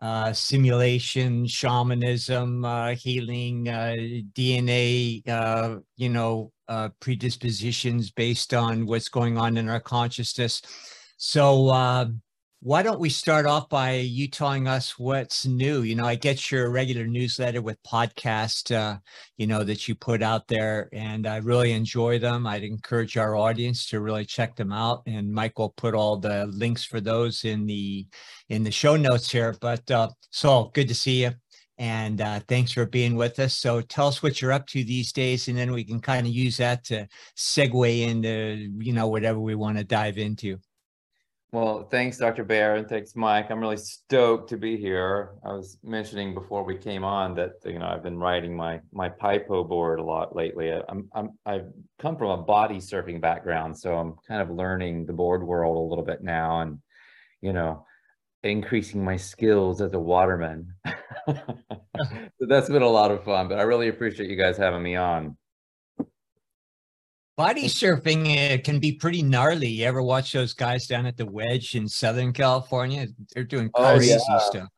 uh, 0.03 0.33
simulation, 0.33 1.47
shamanism, 1.47 2.65
uh, 2.65 2.93
healing, 2.93 3.69
uh, 3.69 3.95
DNA, 4.33 5.25
uh, 5.29 5.79
you 5.95 6.09
know, 6.09 6.51
uh, 6.67 6.89
predispositions 6.99 8.11
based 8.11 8.53
on 8.53 8.85
what's 8.85 9.07
going 9.07 9.37
on 9.37 9.55
in 9.55 9.69
our 9.69 9.79
consciousness. 9.79 10.61
So, 11.15 11.69
uh, 11.69 12.07
why 12.63 12.81
don't 12.81 12.99
we 13.01 13.09
start 13.09 13.45
off 13.45 13.67
by 13.67 13.91
you 13.95 14.25
telling 14.25 14.69
us 14.69 14.97
what's 14.97 15.45
new? 15.45 15.81
You 15.81 15.95
know, 15.95 16.05
I 16.05 16.15
get 16.15 16.49
your 16.49 16.69
regular 16.69 17.05
newsletter 17.05 17.61
with 17.61 17.83
podcast, 17.83 18.73
uh, 18.73 18.99
you 19.35 19.47
know, 19.47 19.65
that 19.65 19.89
you 19.89 19.95
put 19.95 20.23
out 20.23 20.47
there, 20.47 20.87
and 20.93 21.27
I 21.27 21.37
really 21.37 21.73
enjoy 21.73 22.19
them. 22.19 22.47
I'd 22.47 22.63
encourage 22.63 23.17
our 23.17 23.35
audience 23.35 23.85
to 23.87 23.99
really 23.99 24.23
check 24.23 24.55
them 24.55 24.71
out, 24.71 25.01
and 25.05 25.29
Mike 25.29 25.59
will 25.59 25.71
put 25.71 25.93
all 25.93 26.15
the 26.15 26.45
links 26.45 26.85
for 26.85 27.01
those 27.01 27.43
in 27.43 27.65
the 27.65 28.07
in 28.47 28.63
the 28.63 28.71
show 28.71 28.95
notes 28.95 29.29
here. 29.29 29.53
But 29.59 29.91
uh, 29.91 30.11
Sol, 30.31 30.71
good 30.73 30.87
to 30.87 30.95
see 30.95 31.23
you, 31.23 31.31
and 31.77 32.21
uh, 32.21 32.39
thanks 32.47 32.71
for 32.71 32.85
being 32.85 33.17
with 33.17 33.39
us. 33.39 33.57
So 33.57 33.81
tell 33.81 34.07
us 34.07 34.23
what 34.23 34.41
you're 34.41 34.53
up 34.53 34.67
to 34.67 34.85
these 34.85 35.11
days, 35.11 35.49
and 35.49 35.57
then 35.57 35.73
we 35.73 35.83
can 35.83 35.99
kind 35.99 36.25
of 36.25 36.31
use 36.31 36.55
that 36.57 36.85
to 36.85 37.09
segue 37.37 38.07
into 38.07 38.71
you 38.79 38.93
know 38.93 39.09
whatever 39.09 39.41
we 39.41 39.53
want 39.53 39.79
to 39.79 39.83
dive 39.83 40.17
into. 40.17 40.59
Well, 41.53 41.87
thanks, 41.91 42.17
Dr. 42.17 42.43
Bear, 42.43 42.77
and 42.77 42.89
thanks, 42.89 43.15
Mike. 43.15 43.51
I'm 43.51 43.59
really 43.59 43.77
stoked 43.77 44.49
to 44.49 44.57
be 44.57 44.75
here. 44.75 45.35
I 45.45 45.53
was 45.53 45.77
mentioning 45.83 46.33
before 46.33 46.63
we 46.63 46.75
came 46.75 47.03
on 47.03 47.35
that 47.35 47.51
you 47.63 47.77
know 47.77 47.85
I've 47.85 48.01
been 48.01 48.17
riding 48.17 48.57
my 48.57 48.79
my 48.91 49.09
Paipo 49.09 49.69
board 49.69 49.99
a 49.99 50.03
lot 50.03 50.35
lately. 50.35 50.71
I'm 50.71 51.07
I'm 51.13 51.37
I've 51.45 51.67
come 51.99 52.17
from 52.17 52.31
a 52.31 52.41
body 52.41 52.77
surfing 52.77 53.21
background, 53.21 53.77
so 53.77 53.95
I'm 53.95 54.15
kind 54.27 54.41
of 54.41 54.49
learning 54.49 55.05
the 55.05 55.13
board 55.13 55.43
world 55.45 55.77
a 55.77 55.89
little 55.89 56.03
bit 56.03 56.23
now, 56.23 56.61
and 56.61 56.79
you 57.39 57.53
know, 57.53 57.85
increasing 58.41 59.05
my 59.05 59.17
skills 59.17 59.79
as 59.79 59.93
a 59.93 59.99
waterman. 59.99 60.73
so 61.27 62.47
that's 62.47 62.67
been 62.67 62.81
a 62.81 62.87
lot 62.87 63.11
of 63.11 63.23
fun. 63.23 63.47
But 63.47 63.59
I 63.59 63.61
really 63.61 63.89
appreciate 63.89 64.27
you 64.27 64.37
guys 64.37 64.57
having 64.57 64.81
me 64.81 64.95
on. 64.95 65.37
Body 67.35 67.65
surfing 67.65 68.53
uh, 68.53 68.61
can 68.61 68.79
be 68.79 68.91
pretty 68.91 69.23
gnarly. 69.23 69.67
You 69.67 69.85
ever 69.85 70.03
watch 70.03 70.33
those 70.33 70.53
guys 70.53 70.85
down 70.85 71.07
at 71.07 71.17
the 71.17 71.25
Wedge 71.25 71.75
in 71.75 71.87
Southern 71.87 72.31
California? 72.31 73.07
They're 73.33 73.43
doing 73.43 73.71
Oh, 73.73 73.95
crazy 73.95 74.19
yeah. 74.29 74.37
stuff. 74.39 74.69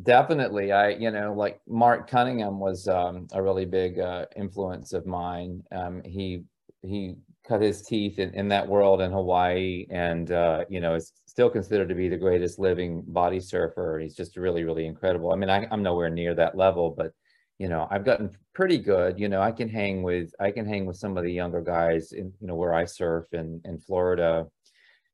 Definitely. 0.00 0.70
I, 0.70 0.90
you 0.90 1.10
know, 1.10 1.32
like 1.32 1.60
Mark 1.66 2.08
Cunningham 2.08 2.60
was 2.60 2.86
um, 2.86 3.26
a 3.32 3.42
really 3.42 3.64
big 3.64 3.98
uh, 3.98 4.26
influence 4.36 4.92
of 4.92 5.06
mine. 5.06 5.62
Um, 5.72 6.02
he 6.04 6.44
he 6.82 7.16
cut 7.46 7.60
his 7.60 7.82
teeth 7.82 8.18
in, 8.18 8.32
in 8.34 8.48
that 8.48 8.66
world 8.66 9.00
in 9.00 9.10
Hawaii 9.10 9.86
and, 9.90 10.30
uh, 10.30 10.64
you 10.68 10.80
know, 10.80 10.94
is 10.94 11.12
still 11.26 11.50
considered 11.50 11.88
to 11.88 11.94
be 11.94 12.08
the 12.08 12.16
greatest 12.16 12.58
living 12.58 13.02
body 13.06 13.40
surfer. 13.40 13.98
He's 14.00 14.14
just 14.14 14.36
really, 14.36 14.64
really 14.64 14.86
incredible. 14.86 15.32
I 15.32 15.36
mean, 15.36 15.50
I, 15.50 15.66
I'm 15.70 15.82
nowhere 15.82 16.10
near 16.10 16.34
that 16.36 16.56
level, 16.56 16.94
but, 16.96 17.12
you 17.58 17.68
know, 17.68 17.86
I've 17.90 18.04
gotten 18.04 18.30
pretty 18.54 18.78
good. 18.78 19.18
You 19.18 19.28
know, 19.28 19.40
I 19.40 19.52
can 19.52 19.68
hang 19.68 20.02
with, 20.02 20.34
I 20.40 20.50
can 20.50 20.66
hang 20.66 20.86
with 20.86 20.96
some 20.96 21.16
of 21.16 21.24
the 21.24 21.32
younger 21.32 21.60
guys 21.60 22.12
in, 22.12 22.32
you 22.40 22.46
know, 22.46 22.54
where 22.54 22.74
I 22.74 22.84
surf 22.84 23.26
in, 23.32 23.60
in 23.64 23.78
Florida. 23.78 24.46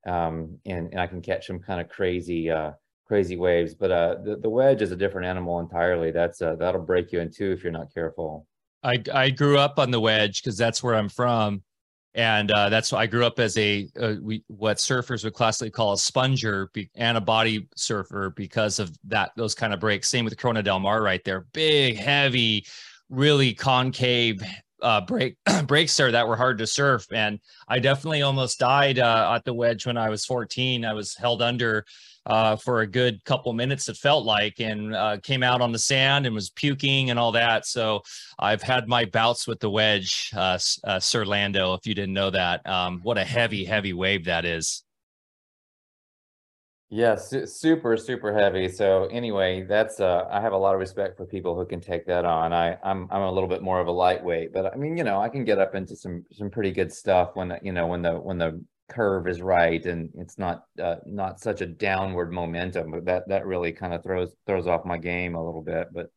Um, 0.06 0.59
and, 0.64 0.88
and 0.92 1.00
I 1.00 1.06
can 1.06 1.20
catch 1.20 1.47
some 1.47 1.59
kind 1.59 1.80
of 1.80 1.88
crazy, 1.88 2.50
uh, 2.50 2.73
crazy 3.06 3.37
waves. 3.37 3.75
But 3.75 3.90
uh, 3.90 4.14
the, 4.25 4.37
the 4.37 4.49
wedge 4.49 4.82
is 4.82 4.92
a 4.92 4.97
different 4.97 5.26
animal 5.26 5.61
entirely. 5.61 6.11
That's 6.11 6.40
uh, 6.40 6.56
that'll 6.56 6.80
break 6.80 7.12
you 7.12 7.20
in 7.20 7.30
two 7.30 7.52
if 7.52 7.62
you're 7.62 7.73
not 7.73 7.92
careful. 7.92 8.47
I 8.82 9.02
I 9.12 9.28
grew 9.30 9.59
up 9.59 9.78
on 9.78 9.90
the 9.90 10.00
wedge 10.00 10.42
because 10.42 10.56
that's 10.56 10.82
where 10.82 10.94
I'm 10.94 11.11
from, 11.11 11.62
and 12.14 12.50
uh, 12.50 12.69
that's 12.69 12.90
why 12.93 13.00
I 13.00 13.07
grew 13.07 13.25
up 13.25 13.38
as 13.38 13.57
a 13.57 13.88
uh, 14.00 14.14
we 14.21 14.43
what 14.49 14.79
surfers 14.79 15.23
would 15.25 15.35
classically 15.35 15.71
call 15.71 15.93
a 15.93 15.99
sponger 15.99 16.71
be, 16.73 16.90
and 16.97 17.17
a 17.17 17.21
body 17.21 17.69
surfer 17.76 18.31
because 18.31 18.79
of 18.79 18.97
that 19.05 19.33
those 19.37 19.55
kind 19.55 19.73
of 19.73 19.81
breaks. 19.81 20.11
Same 20.11 20.25
with 20.25 20.37
Corona 20.37 20.62
del 20.62 20.81
Mar 20.81 21.02
right 21.02 21.23
there, 21.25 21.47
big, 21.52 21.97
heavy, 21.97 22.67
really 23.09 23.55
concave 23.55 24.43
uh, 24.83 25.00
break 25.02 25.37
breaks 25.67 25.97
there 25.97 26.11
that 26.11 26.26
were 26.26 26.37
hard 26.37 26.59
to 26.59 26.67
surf, 26.67 27.07
and 27.12 27.38
I 27.69 27.79
definitely 27.79 28.23
almost 28.23 28.59
died 28.59 28.99
uh, 28.99 29.33
at 29.35 29.45
the 29.45 29.55
wedge 29.55 29.87
when 29.87 29.97
I 29.97 30.11
was 30.11 30.25
14. 30.25 30.85
I 30.85 30.93
was 30.93 31.14
held 31.14 31.43
under 31.43 31.85
uh, 32.27 32.57
for 32.57 32.81
a 32.81 32.87
good 32.87 33.25
couple 33.25 33.53
minutes, 33.53 33.89
it 33.89 33.97
felt 33.97 34.25
like, 34.25 34.61
and 34.61 34.95
uh, 34.95 35.19
came 35.23 35.43
out 35.43 35.61
on 35.61 35.73
the 35.73 35.79
sand 35.79 36.27
and 36.27 36.35
was 36.35 36.50
puking 36.50 37.11
and 37.11 37.19
all 37.19 37.33
that. 37.33 37.67
So 37.67 38.03
I've 38.39 38.62
had 38.62 38.89
my 38.89 39.05
bouts 39.05 39.47
with 39.47 39.61
the 39.61 39.71
wedge, 39.71 40.31
uh, 40.37 40.59
uh, 40.85 41.00
Sir 41.00 41.25
Lando, 41.25 41.75
if 41.75 41.87
you 41.87 41.95
didn't 41.95 42.15
know 42.15 42.31
that. 42.31 42.67
Um, 42.67 43.00
what 43.03 43.19
a 43.19 43.25
heavy, 43.25 43.65
heavy 43.65 43.93
wave 43.93 44.27
that 44.27 44.45
is. 44.45 44.85
Yeah, 46.93 47.15
su 47.15 47.47
super, 47.47 47.97
super 47.97 48.37
heavy. 48.37 48.69
So 48.69 49.05
anyway, 49.12 49.62
that's 49.62 50.00
uh 50.00 50.27
I 50.29 50.41
have 50.41 50.53
a 50.53 50.57
lot 50.57 50.75
of 50.75 50.81
respect 50.81 51.17
for 51.17 51.25
people 51.25 51.55
who 51.55 51.65
can 51.65 51.81
take 51.81 52.05
that 52.07 52.25
on. 52.25 52.53
I 52.53 52.77
I'm 52.83 53.07
I'm 53.12 53.23
a 53.23 53.31
little 53.31 53.49
bit 53.49 53.62
more 53.62 53.81
of 53.81 53.87
a 53.87 53.93
lightweight, 53.93 54.53
but 54.53 54.75
I 54.75 54.77
mean, 54.77 54.97
you 54.97 55.05
know, 55.05 55.21
I 55.21 55.29
can 55.29 55.45
get 55.45 55.61
up 55.61 55.77
into 55.77 55.95
some 55.95 56.25
some 56.33 56.50
pretty 56.50 56.73
good 56.73 56.93
stuff 56.93 57.31
when 57.35 57.57
you 57.62 57.71
know 57.71 57.87
when 57.87 58.03
the 58.03 58.15
when 58.15 58.39
the 58.39 58.61
curve 58.90 59.26
is 59.26 59.40
right 59.40 59.87
and 59.87 60.11
it's 60.18 60.38
not 60.38 60.64
uh, 60.82 60.97
not 61.06 61.40
such 61.40 61.61
a 61.61 61.66
downward 61.66 62.32
momentum 62.32 62.90
but 62.90 63.04
that 63.04 63.28
that 63.28 63.47
really 63.47 63.73
kind 63.73 63.94
of 63.94 64.02
throws 64.02 64.35
throws 64.47 64.66
off 64.66 64.85
my 64.85 64.99
game 64.99 65.35
a 65.35 65.44
little 65.44 65.62
bit 65.62 65.88
but 65.92 66.11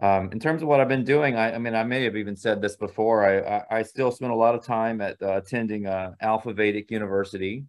um, 0.00 0.30
in 0.30 0.38
terms 0.38 0.62
of 0.62 0.68
what 0.68 0.78
I've 0.80 0.88
been 0.88 1.04
doing, 1.04 1.34
I, 1.34 1.54
I, 1.54 1.58
mean, 1.58 1.74
I 1.74 1.82
may 1.82 2.04
have 2.04 2.14
even 2.14 2.36
said 2.36 2.62
this 2.62 2.76
before. 2.76 3.24
I 3.24 3.56
I, 3.56 3.78
I 3.78 3.82
still 3.82 4.12
spend 4.12 4.30
a 4.30 4.36
lot 4.36 4.54
of 4.54 4.64
time 4.64 5.00
at 5.00 5.20
uh, 5.20 5.38
attending 5.38 5.86
uh, 5.86 6.12
Alpha 6.20 6.52
Vedic 6.52 6.90
University. 6.92 7.64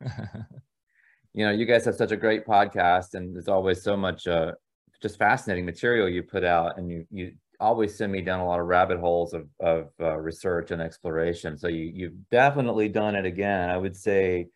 you 1.34 1.44
know, 1.44 1.50
you 1.50 1.66
guys 1.66 1.84
have 1.84 1.96
such 1.96 2.12
a 2.12 2.16
great 2.16 2.46
podcast, 2.46 3.14
and 3.14 3.34
there's 3.34 3.48
always 3.48 3.82
so 3.82 3.96
much 3.96 4.28
uh, 4.28 4.52
just 5.02 5.18
fascinating 5.18 5.64
material 5.64 6.08
you 6.08 6.22
put 6.22 6.44
out, 6.44 6.78
and 6.78 6.88
you 6.88 7.06
you 7.10 7.32
always 7.60 7.96
send 7.96 8.12
me 8.12 8.20
down 8.20 8.40
a 8.40 8.46
lot 8.46 8.60
of 8.60 8.66
rabbit 8.66 8.98
holes 8.98 9.34
of, 9.34 9.48
of 9.60 9.88
uh, 10.00 10.16
research 10.16 10.70
and 10.70 10.80
exploration. 10.80 11.58
So 11.58 11.68
you, 11.68 11.90
you've 11.92 12.30
definitely 12.30 12.88
done 12.88 13.14
it 13.14 13.26
again. 13.26 13.70
I 13.70 13.76
would 13.76 13.96
say, 13.96 14.48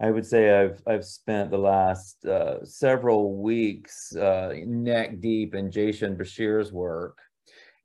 I 0.00 0.10
would 0.10 0.26
say 0.26 0.58
I've, 0.58 0.82
I've 0.86 1.04
spent 1.04 1.50
the 1.50 1.58
last 1.58 2.24
uh, 2.24 2.64
several 2.64 3.36
weeks 3.36 4.14
uh, 4.16 4.54
neck 4.64 5.20
deep 5.20 5.54
in 5.54 5.70
Jason 5.70 6.16
Breshears's 6.16 6.72
work 6.72 7.18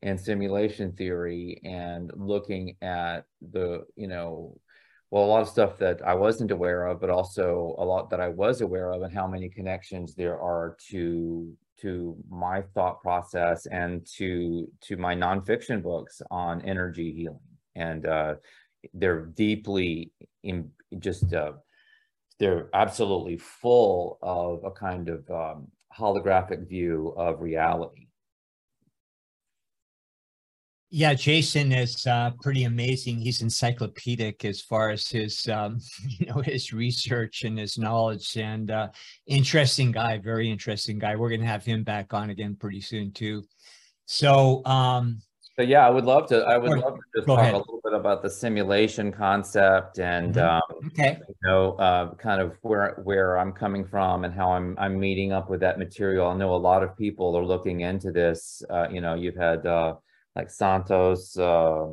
and 0.01 0.20
simulation 0.20 0.91
theory 0.91 1.62
and 1.63 2.12
looking 2.15 2.75
at 2.82 3.25
the, 3.41 3.86
you 3.96 4.08
know, 4.08 4.58
well, 5.13 5.25
a 5.25 5.27
lot 5.27 5.43
of 5.43 5.48
stuff 5.48 5.77
that 5.77 6.01
I 6.03 6.15
wasn't 6.15 6.50
aware 6.50 6.88
of, 6.88 7.00
but 7.00 7.12
also 7.12 7.75
a 7.77 7.86
lot 7.86 8.10
that 8.10 8.20
I 8.20 8.29
was 8.29 8.62
aware 8.62 8.91
of 8.91 9.03
and 9.03 9.13
how 9.13 9.27
many 9.27 9.48
connections 9.48 10.15
there 10.15 10.41
are 10.41 10.75
to 10.89 11.55
to 11.82 12.17
my 12.32 12.63
thought 12.74 13.00
process 13.03 13.67
and 13.67 14.03
to 14.17 14.67
to 14.82 14.98
my 14.98 15.13
nonfiction 15.13 15.84
books 15.84 16.24
on 16.32 16.63
energy 16.63 17.13
healing. 17.13 17.38
And 17.75 18.08
uh, 18.08 18.36
they're 18.96 19.27
deeply 19.27 20.12
in 20.41 20.72
just 20.98 21.32
uh, 21.32 21.51
they're 22.39 22.70
absolutely 22.74 23.38
full 23.38 24.17
of 24.24 24.63
a 24.63 24.72
kind 24.72 25.10
of 25.10 25.29
um, 25.29 25.67
holographic 25.96 26.67
view 26.67 27.13
of 27.17 27.39
reality 27.39 28.08
yeah, 30.96 31.16
Jason 31.16 31.72
is 31.72 32.06
uh, 32.06 32.30
pretty 32.44 32.66
amazing. 32.66 33.18
He's 33.18 33.42
encyclopedic 33.42 34.46
as 34.46 34.62
far 34.62 34.92
as 34.92 35.10
his, 35.10 35.48
um, 35.48 35.80
you 36.08 36.28
know, 36.28 36.40
his 36.42 36.72
research 36.72 37.46
and 37.46 37.58
his 37.58 37.80
knowledge. 37.80 38.38
And 38.38 38.70
uh, 38.70 38.90
interesting 39.26 39.92
guy, 39.92 40.20
very 40.20 40.52
interesting 40.52 41.00
guy. 41.00 41.16
We're 41.16 41.32
gonna 41.32 41.48
have 41.48 41.66
him 41.66 41.84
back 41.84 42.14
on 42.14 42.30
again 42.30 42.56
pretty 42.56 42.80
soon 42.80 43.12
too. 43.12 43.44
So, 44.06 44.64
um, 44.66 45.20
so 45.56 45.64
yeah, 45.64 45.88
I 45.88 45.90
would 45.90 46.06
love 46.06 46.28
to. 46.28 46.44
I 46.44 46.60
would 46.60 46.78
love 46.78 46.94
to 46.94 47.02
just 47.16 47.28
talk 47.28 47.40
ahead. 47.40 47.56
a 47.56 47.58
little 47.58 47.82
bit 47.84 47.94
about 47.94 48.22
the 48.22 48.30
simulation 48.30 49.12
concept 49.12 49.98
and 49.98 50.36
mm-hmm. 50.36 50.74
um, 50.74 50.90
okay, 50.90 51.18
you 51.28 51.36
know, 51.44 51.74
uh, 51.78 52.14
kind 52.16 52.40
of 52.40 52.56
where 52.62 53.02
where 53.04 53.40
I'm 53.40 53.52
coming 53.52 53.84
from 53.84 54.26
and 54.26 54.34
how 54.34 54.52
I'm 54.52 54.76
I'm 54.78 55.00
meeting 55.00 55.32
up 55.32 55.50
with 55.50 55.62
that 55.62 55.80
material. 55.80 56.28
I 56.28 56.36
know 56.36 56.54
a 56.54 56.56
lot 56.56 56.84
of 56.84 56.96
people 56.96 57.36
are 57.36 57.46
looking 57.46 57.80
into 57.80 58.12
this. 58.12 58.62
Uh, 58.70 58.88
you 58.92 59.02
know, 59.02 59.16
you've 59.16 59.36
had. 59.36 59.66
Like 60.36 60.50
Santos, 60.50 61.38
uh, 61.38 61.90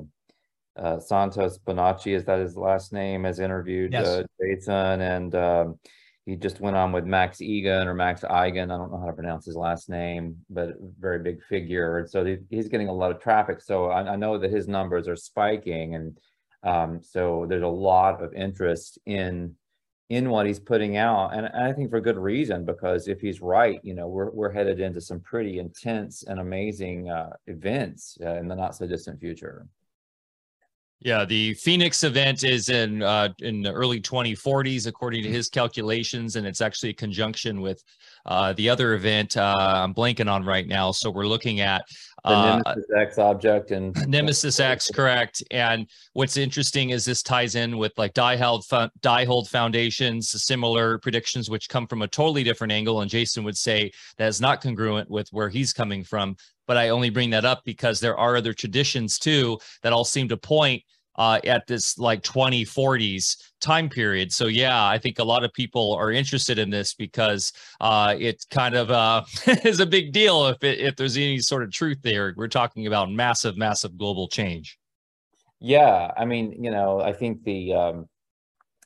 uh, 0.76 0.98
Santos 0.98 1.58
Bonacci, 1.58 2.14
is 2.14 2.24
that 2.24 2.40
his 2.40 2.56
last 2.56 2.92
name, 2.92 3.24
has 3.24 3.38
interviewed 3.38 3.92
yes. 3.92 4.06
uh, 4.06 4.22
Jason, 4.40 5.00
and 5.00 5.34
um, 5.34 5.78
he 6.26 6.36
just 6.36 6.60
went 6.60 6.76
on 6.76 6.92
with 6.92 7.04
Max 7.04 7.40
Egan 7.40 7.88
or 7.88 7.94
Max 7.94 8.22
Eigen. 8.22 8.72
I 8.72 8.78
don't 8.78 8.92
know 8.92 9.00
how 9.00 9.06
to 9.06 9.12
pronounce 9.12 9.44
his 9.46 9.56
last 9.56 9.88
name, 9.88 10.36
but 10.48 10.70
very 10.98 11.18
big 11.18 11.42
figure. 11.42 11.98
And 11.98 12.08
so 12.08 12.36
he's 12.48 12.68
getting 12.68 12.88
a 12.88 12.92
lot 12.92 13.10
of 13.10 13.20
traffic. 13.20 13.60
So 13.60 13.86
I, 13.86 14.12
I 14.12 14.16
know 14.16 14.38
that 14.38 14.50
his 14.50 14.68
numbers 14.68 15.08
are 15.08 15.16
spiking, 15.16 15.94
and 15.94 16.18
um, 16.62 17.02
so 17.02 17.46
there's 17.48 17.62
a 17.62 17.68
lot 17.68 18.22
of 18.22 18.32
interest 18.34 18.98
in 19.06 19.54
in 20.10 20.28
what 20.28 20.44
he's 20.44 20.58
putting 20.58 20.96
out 20.96 21.32
and, 21.32 21.46
i 21.48 21.72
think 21.72 21.88
for 21.88 22.00
good 22.00 22.18
reason 22.18 22.64
because 22.64 23.08
if 23.08 23.20
he's 23.20 23.40
right 23.40 23.80
you 23.82 23.94
know 23.94 24.08
we're, 24.08 24.30
we're 24.30 24.50
headed 24.50 24.80
into 24.80 25.00
some 25.00 25.20
pretty 25.20 25.58
intense 25.58 26.24
and 26.24 26.40
amazing 26.40 27.08
uh, 27.08 27.30
events 27.46 28.18
uh, 28.24 28.34
in 28.34 28.48
the 28.48 28.54
not 28.54 28.74
so 28.74 28.86
distant 28.86 29.18
future 29.18 29.66
yeah, 31.02 31.24
the 31.24 31.54
Phoenix 31.54 32.04
event 32.04 32.44
is 32.44 32.68
in 32.68 33.02
uh, 33.02 33.30
in 33.38 33.62
the 33.62 33.72
early 33.72 34.00
2040s, 34.00 34.86
according 34.86 35.22
to 35.22 35.30
his 35.30 35.48
calculations, 35.48 36.36
and 36.36 36.46
it's 36.46 36.60
actually 36.60 36.90
a 36.90 36.94
conjunction 36.94 37.62
with 37.62 37.82
uh, 38.26 38.52
the 38.52 38.68
other 38.68 38.92
event 38.92 39.36
uh, 39.36 39.56
I'm 39.58 39.94
blanking 39.94 40.30
on 40.30 40.44
right 40.44 40.66
now. 40.66 40.92
So 40.92 41.10
we're 41.10 41.26
looking 41.26 41.60
at 41.60 41.82
the 42.22 42.30
uh, 42.30 42.62
Nemesis 42.66 42.90
X 42.94 43.18
object 43.18 43.70
and 43.70 43.96
Nemesis 44.08 44.60
X, 44.60 44.90
correct. 44.92 45.42
And 45.50 45.88
what's 46.12 46.36
interesting 46.36 46.90
is 46.90 47.06
this 47.06 47.22
ties 47.22 47.54
in 47.54 47.78
with 47.78 47.92
like 47.96 48.12
Diehald 48.12 48.64
Diehald 49.00 49.48
Foundations, 49.48 50.30
similar 50.44 50.98
predictions 50.98 51.48
which 51.48 51.70
come 51.70 51.86
from 51.86 52.02
a 52.02 52.08
totally 52.08 52.44
different 52.44 52.74
angle. 52.74 53.00
And 53.00 53.10
Jason 53.10 53.42
would 53.44 53.56
say 53.56 53.90
that 54.18 54.28
is 54.28 54.40
not 54.40 54.60
congruent 54.60 55.10
with 55.10 55.28
where 55.30 55.48
he's 55.48 55.72
coming 55.72 56.04
from 56.04 56.36
but 56.70 56.76
I 56.76 56.90
only 56.90 57.10
bring 57.10 57.30
that 57.30 57.44
up 57.44 57.64
because 57.64 57.98
there 57.98 58.16
are 58.16 58.36
other 58.36 58.54
traditions 58.54 59.18
too 59.18 59.58
that 59.82 59.92
all 59.92 60.04
seem 60.04 60.28
to 60.28 60.36
point 60.36 60.84
uh, 61.16 61.40
at 61.42 61.66
this 61.66 61.98
like 61.98 62.22
2040s 62.22 63.38
time 63.60 63.88
period. 63.88 64.32
So 64.32 64.46
yeah, 64.46 64.86
I 64.86 64.96
think 64.96 65.18
a 65.18 65.24
lot 65.24 65.42
of 65.42 65.52
people 65.52 65.94
are 65.94 66.12
interested 66.12 66.60
in 66.60 66.70
this 66.70 66.94
because 66.94 67.52
uh, 67.80 68.14
it 68.16 68.46
kind 68.52 68.76
of 68.76 68.92
uh, 68.92 69.24
is 69.64 69.80
a 69.80 69.84
big 69.84 70.12
deal 70.12 70.46
if 70.46 70.62
it, 70.62 70.78
if 70.78 70.94
there's 70.94 71.16
any 71.16 71.40
sort 71.40 71.64
of 71.64 71.72
truth 71.72 71.98
there. 72.02 72.34
We're 72.36 72.46
talking 72.46 72.86
about 72.86 73.10
massive, 73.10 73.56
massive 73.56 73.98
global 73.98 74.28
change. 74.28 74.78
Yeah, 75.58 76.12
I 76.16 76.24
mean, 76.24 76.62
you 76.62 76.70
know, 76.70 77.00
I 77.00 77.12
think 77.14 77.42
the 77.42 77.74
um, 77.74 78.08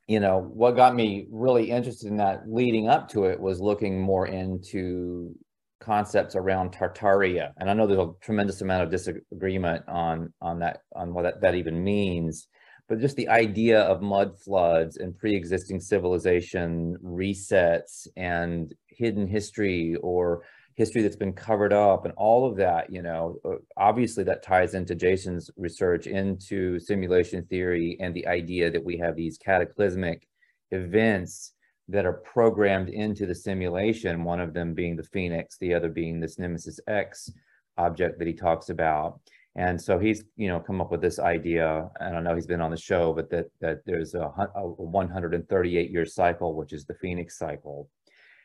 you 0.07 0.21
know 0.21 0.39
what 0.41 0.75
got 0.75 0.95
me 0.95 1.27
really 1.31 1.71
interested 1.71 2.09
in 2.09 2.17
that 2.17 2.51
leading 2.51 2.89
up 2.89 3.11
to 3.11 3.25
it 3.25 3.39
was 3.39 3.61
looking 3.61 4.01
more 4.01 4.27
into 4.27 5.37
concepts 5.85 6.35
around 6.35 6.73
Tartaria. 6.73 7.53
And 7.59 7.71
I 7.71 7.75
know 7.75 7.87
there's 7.87 7.99
a 8.01 8.13
tremendous 8.23 8.61
amount 8.63 8.83
of 8.83 8.91
disagreement 8.91 9.85
on, 9.89 10.33
on 10.41 10.59
that, 10.61 10.81
on 10.95 11.13
what 11.13 11.23
that, 11.23 11.41
that 11.43 11.55
even 11.55 11.85
means, 11.85 12.49
but 12.89 13.01
just 13.01 13.17
the 13.17 13.29
idea 13.29 13.81
of 13.81 14.03
mud 14.03 14.39
floods 14.39 14.99
and 14.99 15.17
pre-existing 15.17 15.81
civilization 15.81 16.97
resets 17.03 18.07
and 18.17 18.75
hidden 18.89 19.27
history 19.27 19.97
or 20.03 20.43
history 20.77 21.03
that's 21.03 21.17
been 21.17 21.33
covered 21.33 21.73
up 21.73 22.05
and 22.05 22.13
all 22.17 22.47
of 22.49 22.57
that, 22.57 22.93
you 22.93 23.01
know, 23.01 23.37
uh, 23.45 23.55
obviously 23.77 24.25
that 24.25 24.43
ties 24.43 24.75
into 24.75 24.95
Jason's 24.95 25.51
research 25.57 26.07
into 26.07 26.79
simulation 26.79 27.45
theory 27.45 27.97
and 28.01 28.15
the 28.15 28.27
idea 28.27 28.71
that 28.71 28.85
we 28.85 28.99
have 28.99 29.17
these 29.17 29.39
cataclysmic 29.39 30.27
events 30.73 31.54
that 31.89 32.07
are 32.07 32.15
programmed 32.15 32.89
into 32.89 33.27
the 33.27 33.35
simulation, 33.35 34.25
one 34.25 34.41
of 34.41 34.55
them 34.55 34.75
being 34.75 34.97
the 34.97 35.03
Phoenix, 35.03 35.59
the 35.59 35.75
other 35.75 35.89
being 35.89 36.21
this 36.21 36.39
Nemesis 36.39 36.81
X 36.87 37.31
object 37.77 38.19
that 38.19 38.29
he 38.29 38.35
talks 38.35 38.71
about. 38.71 39.21
And 39.57 39.81
so 39.81 39.99
he's, 39.99 40.25
you 40.37 40.49
know, 40.49 40.59
come 40.59 40.81
up 40.81 40.91
with 40.91 41.01
this 41.01 41.19
idea. 41.19 41.89
and 42.01 42.17
I 42.17 42.21
know, 42.21 42.35
he's 42.35 42.47
been 42.47 42.61
on 42.61 42.71
the 42.71 42.77
show, 42.77 43.13
but 43.13 43.31
that 43.31 43.47
that 43.61 43.81
there's 43.87 44.15
a, 44.15 44.33
a 44.57 44.67
138 44.67 45.91
year 45.91 46.07
cycle, 46.07 46.55
which 46.55 46.73
is 46.73 46.85
the 46.85 46.95
Phoenix 46.95 47.39
cycle. 47.39 47.89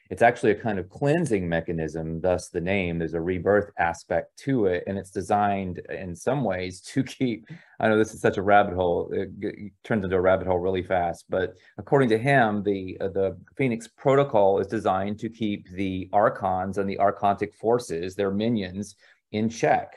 It's 0.10 0.24
actually 0.24 0.52
a 0.52 0.56
kind 0.56 0.80
of 0.80 0.90
cleansing 0.90 1.48
mechanism, 1.48 2.20
thus 2.20 2.50
the 2.50 2.60
name. 2.60 2.98
There's 2.98 3.14
a 3.14 3.22
rebirth 3.22 3.70
aspect 3.78 4.36
to 4.40 4.66
it, 4.66 4.84
and 4.88 4.98
it's 4.98 5.12
designed 5.12 5.80
in 5.90 6.16
some 6.16 6.44
ways 6.44 6.82
to 6.82 7.04
keep. 7.20 7.48
I 7.80 7.88
know 7.88 7.98
this 7.98 8.16
is 8.16 8.22
such 8.22 8.38
a 8.38 8.42
rabbit 8.42 8.74
hole; 8.74 9.12
it, 9.14 9.30
it 9.40 9.72
turns 9.84 10.04
into 10.04 10.16
a 10.16 10.22
rabbit 10.22 10.48
hole 10.48 10.58
really 10.58 10.82
fast. 10.82 11.26
But 11.30 11.54
according 11.78 12.10
to 12.10 12.18
him, 12.18 12.64
the 12.64 12.98
uh, 13.00 13.10
the 13.10 13.38
Phoenix 13.56 13.88
Protocol 13.88 14.60
is 14.60 14.68
designed 14.68 15.20
to 15.20 15.30
keep 15.30 15.70
the 15.70 16.10
archons 16.12 16.80
and 16.80 16.90
the 16.90 16.98
archontic 16.98 17.54
forces, 17.54 18.16
their 18.16 18.32
minions, 18.32 18.96
in 19.32 19.48
check. 19.48 19.96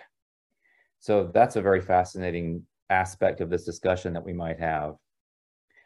So 1.00 1.31
that's 1.33 1.57
a 1.57 1.62
very 1.62 1.81
fascinating 1.81 2.66
aspect 2.90 3.40
of 3.40 3.49
this 3.49 3.64
discussion 3.64 4.12
that 4.12 4.25
we 4.25 4.35
might 4.35 4.61
have. 4.61 4.97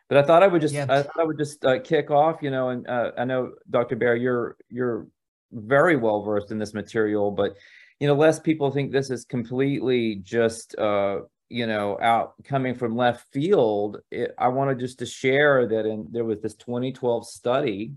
But 0.09 0.19
I 0.19 0.23
thought 0.23 0.43
I 0.43 0.47
would 0.47 0.61
just 0.61 0.75
yeah. 0.75 0.87
I 0.89 1.03
thought 1.03 1.21
I 1.21 1.25
would 1.25 1.39
just 1.39 1.65
uh, 1.65 1.81
kick 1.81 2.11
off, 2.11 2.43
you 2.43 2.51
know, 2.51 2.69
and 2.69 2.87
uh, 2.89 3.13
I 3.19 3.25
know 3.25 3.53
Dr. 3.69 3.97
Bear, 3.97 4.15
you're 4.15 4.57
you're 4.69 5.09
very 5.53 5.97
well 5.97 6.23
versed 6.23 6.51
in 6.51 6.59
this 6.59 6.75
material, 6.75 7.31
but 7.31 7.57
you 7.99 8.07
know, 8.07 8.15
less 8.15 8.39
people 8.39 8.71
think 8.71 8.93
this 8.93 9.11
is 9.11 9.25
completely 9.25 10.17
just 10.17 10.79
uh, 10.79 11.21
you 11.49 11.67
know 11.67 11.99
out 12.01 12.35
coming 12.45 12.75
from 12.75 12.97
left 12.97 13.27
field. 13.33 13.99
It, 14.11 14.33
I 14.39 14.49
wanted 14.49 14.79
just 14.79 15.01
to 15.01 15.07
share 15.07 15.67
that 15.67 15.87
in 15.87 16.07
there 16.11 16.25
was 16.25 16.41
this 16.41 16.55
2012 16.55 17.27
study, 17.27 17.95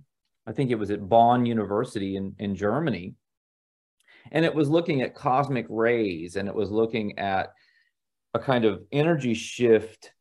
I 0.47 0.51
think 0.51 0.71
it 0.71 0.79
was 0.79 0.89
at 0.89 1.07
Bonn 1.07 1.45
University 1.45 2.15
in 2.15 2.35
in 2.39 2.55
Germany, 2.55 3.13
and 4.31 4.45
it 4.45 4.55
was 4.55 4.69
looking 4.69 5.01
at 5.01 5.15
cosmic 5.15 5.67
rays 5.69 6.35
and 6.35 6.47
it 6.47 6.55
was 6.55 6.71
looking 6.71 7.19
at 7.19 7.53
a 8.33 8.39
kind 8.39 8.65
of 8.65 8.81
energy 8.91 9.33
shift 9.33 10.11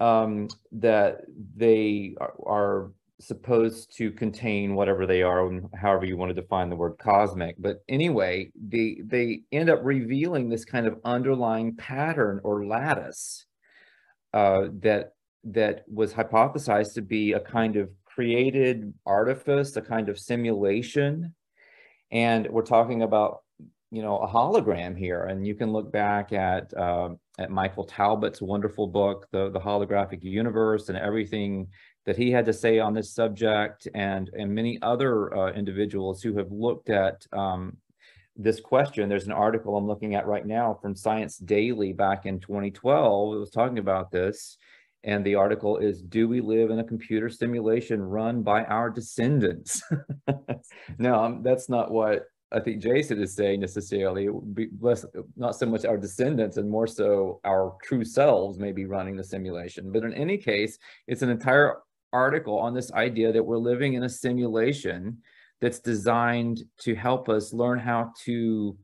um, 0.00 0.48
that 0.72 1.22
they 1.56 2.14
are, 2.20 2.34
are, 2.46 2.92
supposed 3.22 3.94
to 3.94 4.10
contain 4.10 4.74
whatever 4.74 5.06
they 5.06 5.20
are, 5.20 5.46
however 5.78 6.06
you 6.06 6.16
want 6.16 6.34
to 6.34 6.40
define 6.40 6.70
the 6.70 6.74
word 6.74 6.96
cosmic. 6.98 7.54
But 7.58 7.84
anyway, 7.86 8.50
they 8.54 9.02
they 9.04 9.42
end 9.52 9.68
up 9.68 9.80
revealing 9.82 10.48
this 10.48 10.64
kind 10.64 10.86
of 10.86 10.98
underlying 11.04 11.76
pattern 11.76 12.40
or 12.42 12.64
lattice 12.64 13.44
uh, 14.32 14.68
that 14.80 15.12
that 15.44 15.84
was 15.86 16.14
hypothesized 16.14 16.94
to 16.94 17.02
be 17.02 17.32
a 17.32 17.40
kind 17.40 17.76
of 17.76 17.90
created 18.06 18.94
artifice, 19.04 19.76
a 19.76 19.82
kind 19.82 20.08
of 20.08 20.18
simulation. 20.18 21.34
And 22.10 22.48
we're 22.48 22.62
talking 22.62 23.02
about 23.02 23.42
you 23.90 24.02
know 24.02 24.18
a 24.18 24.28
hologram 24.28 24.96
here 24.96 25.24
and 25.24 25.46
you 25.46 25.54
can 25.54 25.72
look 25.72 25.92
back 25.92 26.32
at 26.32 26.72
uh, 26.76 27.10
at 27.40 27.50
michael 27.50 27.84
talbot's 27.84 28.40
wonderful 28.40 28.86
book 28.86 29.26
the 29.32 29.50
the 29.50 29.58
holographic 29.58 30.22
universe 30.22 30.88
and 30.88 30.98
everything 30.98 31.66
that 32.06 32.16
he 32.16 32.30
had 32.30 32.44
to 32.44 32.52
say 32.52 32.78
on 32.78 32.94
this 32.94 33.12
subject 33.12 33.88
and 33.94 34.30
and 34.38 34.54
many 34.54 34.78
other 34.82 35.34
uh, 35.36 35.52
individuals 35.52 36.22
who 36.22 36.36
have 36.36 36.50
looked 36.50 36.90
at 36.90 37.26
um, 37.32 37.76
this 38.36 38.60
question. 38.60 39.08
There's 39.08 39.26
an 39.26 39.32
article 39.32 39.76
i'm 39.76 39.86
looking 39.86 40.14
at 40.14 40.26
right 40.26 40.46
now 40.46 40.78
from 40.80 40.94
science 40.94 41.36
daily 41.36 41.92
back 41.92 42.26
in 42.26 42.40
2012 42.40 43.34
it 43.34 43.38
was 43.38 43.50
talking 43.50 43.78
about 43.78 44.10
this 44.10 44.56
and 45.02 45.24
the 45.24 45.34
article 45.34 45.78
is 45.78 46.02
do 46.02 46.28
we 46.28 46.40
live 46.40 46.70
in 46.70 46.78
a 46.78 46.84
computer 46.84 47.28
simulation 47.28 48.02
run 48.02 48.42
by 48.42 48.64
our 48.64 48.90
descendants? 48.90 49.82
No 50.98 51.14
um, 51.24 51.42
that's 51.42 51.68
not 51.68 51.90
what 51.90 52.24
I 52.52 52.60
think 52.60 52.82
Jason 52.82 53.22
is 53.22 53.34
saying 53.34 53.60
necessarily 53.60 54.28
be 54.54 54.68
less 54.80 55.04
not 55.36 55.54
so 55.54 55.66
much 55.66 55.84
our 55.84 55.96
descendants 55.96 56.56
and 56.56 56.68
more 56.68 56.86
so 56.86 57.40
our 57.44 57.76
true 57.82 58.04
selves 58.04 58.58
may 58.58 58.72
be 58.72 58.86
running 58.86 59.16
the 59.16 59.22
simulation. 59.22 59.92
But 59.92 60.04
in 60.04 60.12
any 60.14 60.36
case, 60.36 60.78
it's 61.06 61.22
an 61.22 61.30
entire 61.30 61.76
article 62.12 62.58
on 62.58 62.74
this 62.74 62.92
idea 62.92 63.32
that 63.32 63.44
we're 63.44 63.56
living 63.56 63.94
in 63.94 64.02
a 64.02 64.08
simulation 64.08 65.18
that's 65.60 65.78
designed 65.78 66.62
to 66.78 66.94
help 66.94 67.28
us 67.28 67.52
learn 67.52 67.78
how 67.78 68.12
to 68.24 68.76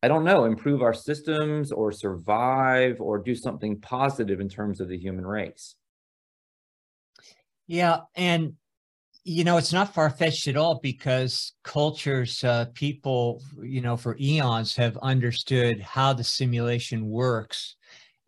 I 0.00 0.06
don't 0.06 0.24
know, 0.24 0.44
improve 0.44 0.80
our 0.80 0.94
systems 0.94 1.72
or 1.72 1.90
survive 1.90 3.00
or 3.00 3.18
do 3.18 3.34
something 3.34 3.80
positive 3.80 4.38
in 4.38 4.48
terms 4.48 4.80
of 4.80 4.88
the 4.88 4.96
human 4.96 5.26
race. 5.26 5.74
Yeah, 7.66 8.02
and 8.14 8.54
you 9.28 9.44
know 9.44 9.58
it's 9.58 9.74
not 9.74 9.92
far-fetched 9.92 10.48
at 10.48 10.56
all 10.56 10.80
because 10.82 11.52
cultures 11.62 12.42
uh, 12.44 12.64
people 12.72 13.42
you 13.62 13.82
know 13.82 13.96
for 13.96 14.16
eons 14.18 14.74
have 14.74 14.96
understood 14.98 15.80
how 15.80 16.12
the 16.12 16.24
simulation 16.24 17.08
works. 17.08 17.76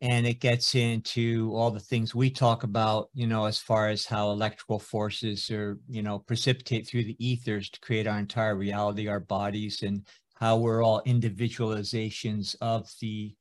And 0.03 0.27
it 0.27 0.41
gets 0.41 0.75
into 0.75 1.53
all 1.55 1.71
the 1.71 1.79
things 1.79 2.15
we 2.15 2.31
talk 2.31 2.65
about 2.65 3.09
you 3.15 3.27
know 3.27 3.47
as 3.47 3.59
far 3.59 3.89
as 3.89 4.05
how 4.05 4.31
electrical 4.31 4.79
forces 4.79 5.51
are 5.51 5.79
you 5.89 6.03
know 6.03 6.19
precipitate 6.19 6.87
through 6.87 7.05
the 7.05 7.17
ethers 7.19 7.71
to 7.71 7.81
create 7.81 8.07
our 8.07 8.19
entire 8.19 8.57
reality 8.57 9.09
our 9.09 9.21
bodies 9.21 9.83
and 9.83 10.07
how 10.35 10.57
we're 10.57 10.83
all 10.83 11.03
individualizations 11.07 12.57
of 12.61 12.91
the 13.01 13.35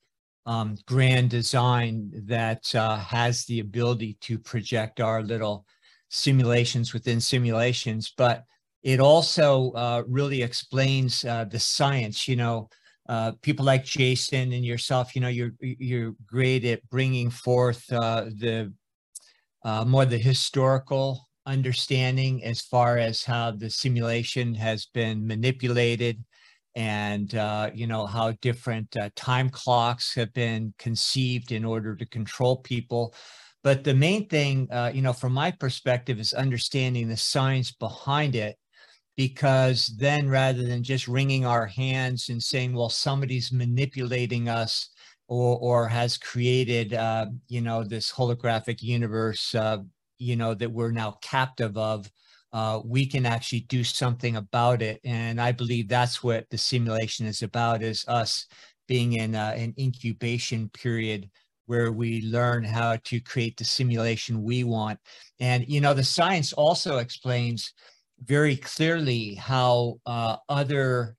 um, 0.45 0.77
grand 0.85 1.29
design 1.29 2.11
that 2.25 2.73
uh, 2.75 2.97
has 2.97 3.45
the 3.45 3.59
ability 3.59 4.17
to 4.21 4.39
project 4.39 4.99
our 4.99 5.21
little 5.21 5.65
simulations 6.09 6.93
within 6.93 7.21
simulations, 7.21 8.13
but 8.17 8.43
it 8.83 8.99
also 8.99 9.71
uh, 9.71 10.03
really 10.07 10.41
explains 10.41 11.25
uh, 11.25 11.45
the 11.45 11.59
science. 11.59 12.27
You 12.27 12.35
know, 12.35 12.69
uh, 13.07 13.33
people 13.41 13.65
like 13.65 13.85
Jason 13.85 14.51
and 14.53 14.65
yourself, 14.65 15.15
you 15.15 15.21
know, 15.21 15.27
you're 15.27 15.53
you're 15.59 16.13
great 16.25 16.65
at 16.65 16.87
bringing 16.89 17.29
forth 17.29 17.83
uh, 17.91 18.25
the 18.25 18.73
uh, 19.63 19.85
more 19.85 20.05
the 20.05 20.17
historical 20.17 21.27
understanding 21.45 22.43
as 22.43 22.61
far 22.61 22.97
as 22.97 23.23
how 23.23 23.51
the 23.51 23.69
simulation 23.69 24.53
has 24.53 24.85
been 24.93 25.25
manipulated 25.25 26.23
and 26.75 27.33
uh, 27.35 27.69
you 27.73 27.87
know 27.87 28.05
how 28.05 28.31
different 28.41 28.95
time 29.15 29.49
clocks 29.49 30.13
have 30.13 30.31
been 30.33 30.73
conceived 30.77 31.51
in 31.51 31.65
order 31.65 31.95
to 31.95 32.05
control 32.05 32.57
people 32.57 33.13
but 33.63 33.83
the 33.83 33.93
main 33.93 34.27
thing, 34.27 34.67
uh, 34.71 34.91
you 34.93 35.01
know, 35.01 35.13
from 35.13 35.33
my 35.33 35.51
perspective, 35.51 36.19
is 36.19 36.33
understanding 36.33 37.07
the 37.09 37.17
science 37.17 37.71
behind 37.71 38.35
it. 38.35 38.57
Because 39.17 39.87
then, 39.97 40.29
rather 40.29 40.63
than 40.63 40.81
just 40.83 41.07
wringing 41.07 41.45
our 41.45 41.65
hands 41.67 42.29
and 42.29 42.41
saying, 42.41 42.73
"Well, 42.73 42.89
somebody's 42.89 43.51
manipulating 43.51 44.47
us," 44.49 44.89
or 45.27 45.57
or 45.59 45.87
has 45.89 46.17
created, 46.17 46.93
uh, 46.93 47.27
you 47.49 47.61
know, 47.61 47.83
this 47.83 48.11
holographic 48.11 48.81
universe, 48.81 49.53
uh, 49.55 49.79
you 50.19 50.35
know, 50.37 50.53
that 50.55 50.71
we're 50.71 50.91
now 50.91 51.17
captive 51.21 51.77
of, 51.77 52.09
uh, 52.53 52.81
we 52.85 53.05
can 53.05 53.25
actually 53.25 53.61
do 53.61 53.83
something 53.83 54.37
about 54.37 54.81
it. 54.81 55.01
And 55.03 55.41
I 55.41 55.51
believe 55.51 55.87
that's 55.89 56.23
what 56.23 56.49
the 56.49 56.57
simulation 56.57 57.25
is 57.25 57.41
about: 57.43 57.83
is 57.83 58.05
us 58.07 58.47
being 58.87 59.13
in 59.13 59.35
uh, 59.35 59.53
an 59.55 59.73
incubation 59.77 60.69
period 60.69 61.29
where 61.69 61.91
we 61.91 62.23
learn 62.23 62.63
how 62.63 62.95
to 63.03 63.19
create 63.19 63.55
the 63.55 63.63
simulation 63.63 64.41
we 64.41 64.63
want. 64.63 64.99
And, 65.39 65.63
you 65.67 65.79
know, 65.79 65.93
the 65.93 66.03
science 66.03 66.51
also 66.51 66.97
explains 66.97 67.73
very 68.23 68.57
clearly 68.57 69.35
how 69.35 69.99
uh, 70.07 70.37
other 70.49 71.15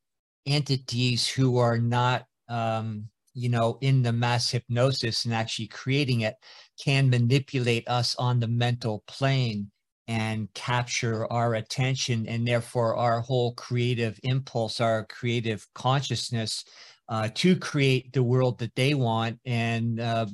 entities 0.46 1.28
who 1.28 1.58
are 1.58 1.78
not, 1.78 2.26
um, 2.48 3.04
you 3.32 3.48
know, 3.48 3.78
in 3.80 4.02
the 4.02 4.12
mass 4.12 4.50
hypnosis 4.50 5.24
and 5.24 5.32
actually 5.32 5.68
creating 5.68 6.22
it 6.22 6.34
can 6.82 7.08
manipulate 7.08 7.88
us 7.88 8.16
on 8.16 8.40
the 8.40 8.48
mental 8.48 9.04
plane 9.06 9.70
and 10.08 10.52
capture 10.54 11.32
our 11.32 11.54
attention 11.54 12.26
and 12.26 12.44
therefore 12.44 12.96
our 12.96 13.20
whole 13.20 13.54
creative 13.54 14.18
impulse, 14.24 14.80
our 14.80 15.04
creative 15.04 15.64
consciousness 15.76 16.64
uh, 17.10 17.28
to 17.34 17.56
create 17.56 18.12
the 18.12 18.22
world 18.22 18.58
that 18.60 18.74
they 18.76 18.94
want 18.94 19.38
and 19.44 20.00
uh, 20.00 20.26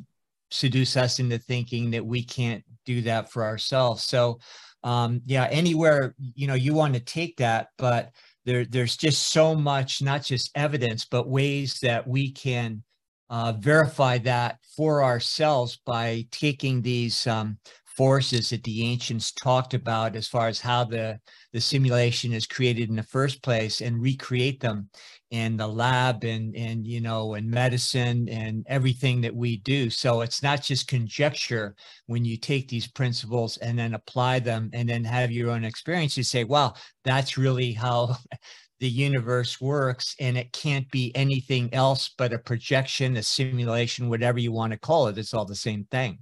seduce 0.50 0.96
us 0.96 1.18
into 1.18 1.38
thinking 1.38 1.90
that 1.90 2.04
we 2.04 2.22
can't 2.22 2.62
do 2.84 3.00
that 3.02 3.32
for 3.32 3.42
ourselves. 3.44 4.04
So, 4.04 4.38
um, 4.84 5.22
yeah, 5.24 5.48
anywhere 5.50 6.14
you 6.34 6.46
know 6.46 6.54
you 6.54 6.74
want 6.74 6.94
to 6.94 7.00
take 7.00 7.38
that, 7.38 7.68
but 7.78 8.10
there 8.44 8.64
there's 8.64 8.96
just 8.96 9.32
so 9.32 9.54
much, 9.54 10.02
not 10.02 10.22
just 10.22 10.50
evidence, 10.54 11.06
but 11.06 11.28
ways 11.28 11.80
that 11.80 12.06
we 12.06 12.30
can 12.30 12.84
uh, 13.30 13.52
verify 13.58 14.18
that 14.18 14.58
for 14.76 15.02
ourselves 15.02 15.80
by 15.84 16.26
taking 16.30 16.82
these 16.82 17.26
um, 17.26 17.58
forces 17.96 18.50
that 18.50 18.62
the 18.64 18.84
ancients 18.84 19.32
talked 19.32 19.72
about 19.72 20.16
as 20.16 20.28
far 20.28 20.48
as 20.48 20.60
how 20.60 20.84
the, 20.84 21.18
the 21.52 21.60
simulation 21.60 22.32
is 22.32 22.46
created 22.46 22.90
in 22.90 22.96
the 22.96 23.02
first 23.02 23.42
place 23.42 23.80
and 23.80 24.02
recreate 24.02 24.60
them 24.60 24.88
in 25.30 25.56
the 25.56 25.66
lab 25.66 26.22
and, 26.22 26.54
and, 26.54 26.86
you 26.86 27.00
know, 27.00 27.34
in 27.34 27.48
medicine 27.48 28.28
and 28.28 28.64
everything 28.68 29.20
that 29.22 29.34
we 29.34 29.56
do. 29.58 29.88
So 29.88 30.20
it's 30.20 30.42
not 30.42 30.62
just 30.62 30.88
conjecture 30.88 31.74
when 32.06 32.24
you 32.24 32.36
take 32.36 32.68
these 32.68 32.86
principles 32.86 33.56
and 33.58 33.78
then 33.78 33.94
apply 33.94 34.40
them 34.40 34.70
and 34.72 34.88
then 34.88 35.02
have 35.04 35.32
your 35.32 35.50
own 35.50 35.64
experience. 35.64 36.16
You 36.16 36.22
say, 36.22 36.44
wow, 36.44 36.74
that's 37.04 37.38
really 37.38 37.72
how 37.72 38.16
the 38.80 38.88
universe 38.88 39.58
works 39.58 40.14
and 40.20 40.36
it 40.36 40.52
can't 40.52 40.88
be 40.90 41.10
anything 41.16 41.72
else 41.72 42.10
but 42.18 42.34
a 42.34 42.38
projection, 42.38 43.16
a 43.16 43.22
simulation, 43.22 44.10
whatever 44.10 44.38
you 44.38 44.52
want 44.52 44.72
to 44.74 44.78
call 44.78 45.08
it. 45.08 45.16
It's 45.16 45.32
all 45.32 45.46
the 45.46 45.54
same 45.54 45.86
thing. 45.90 46.18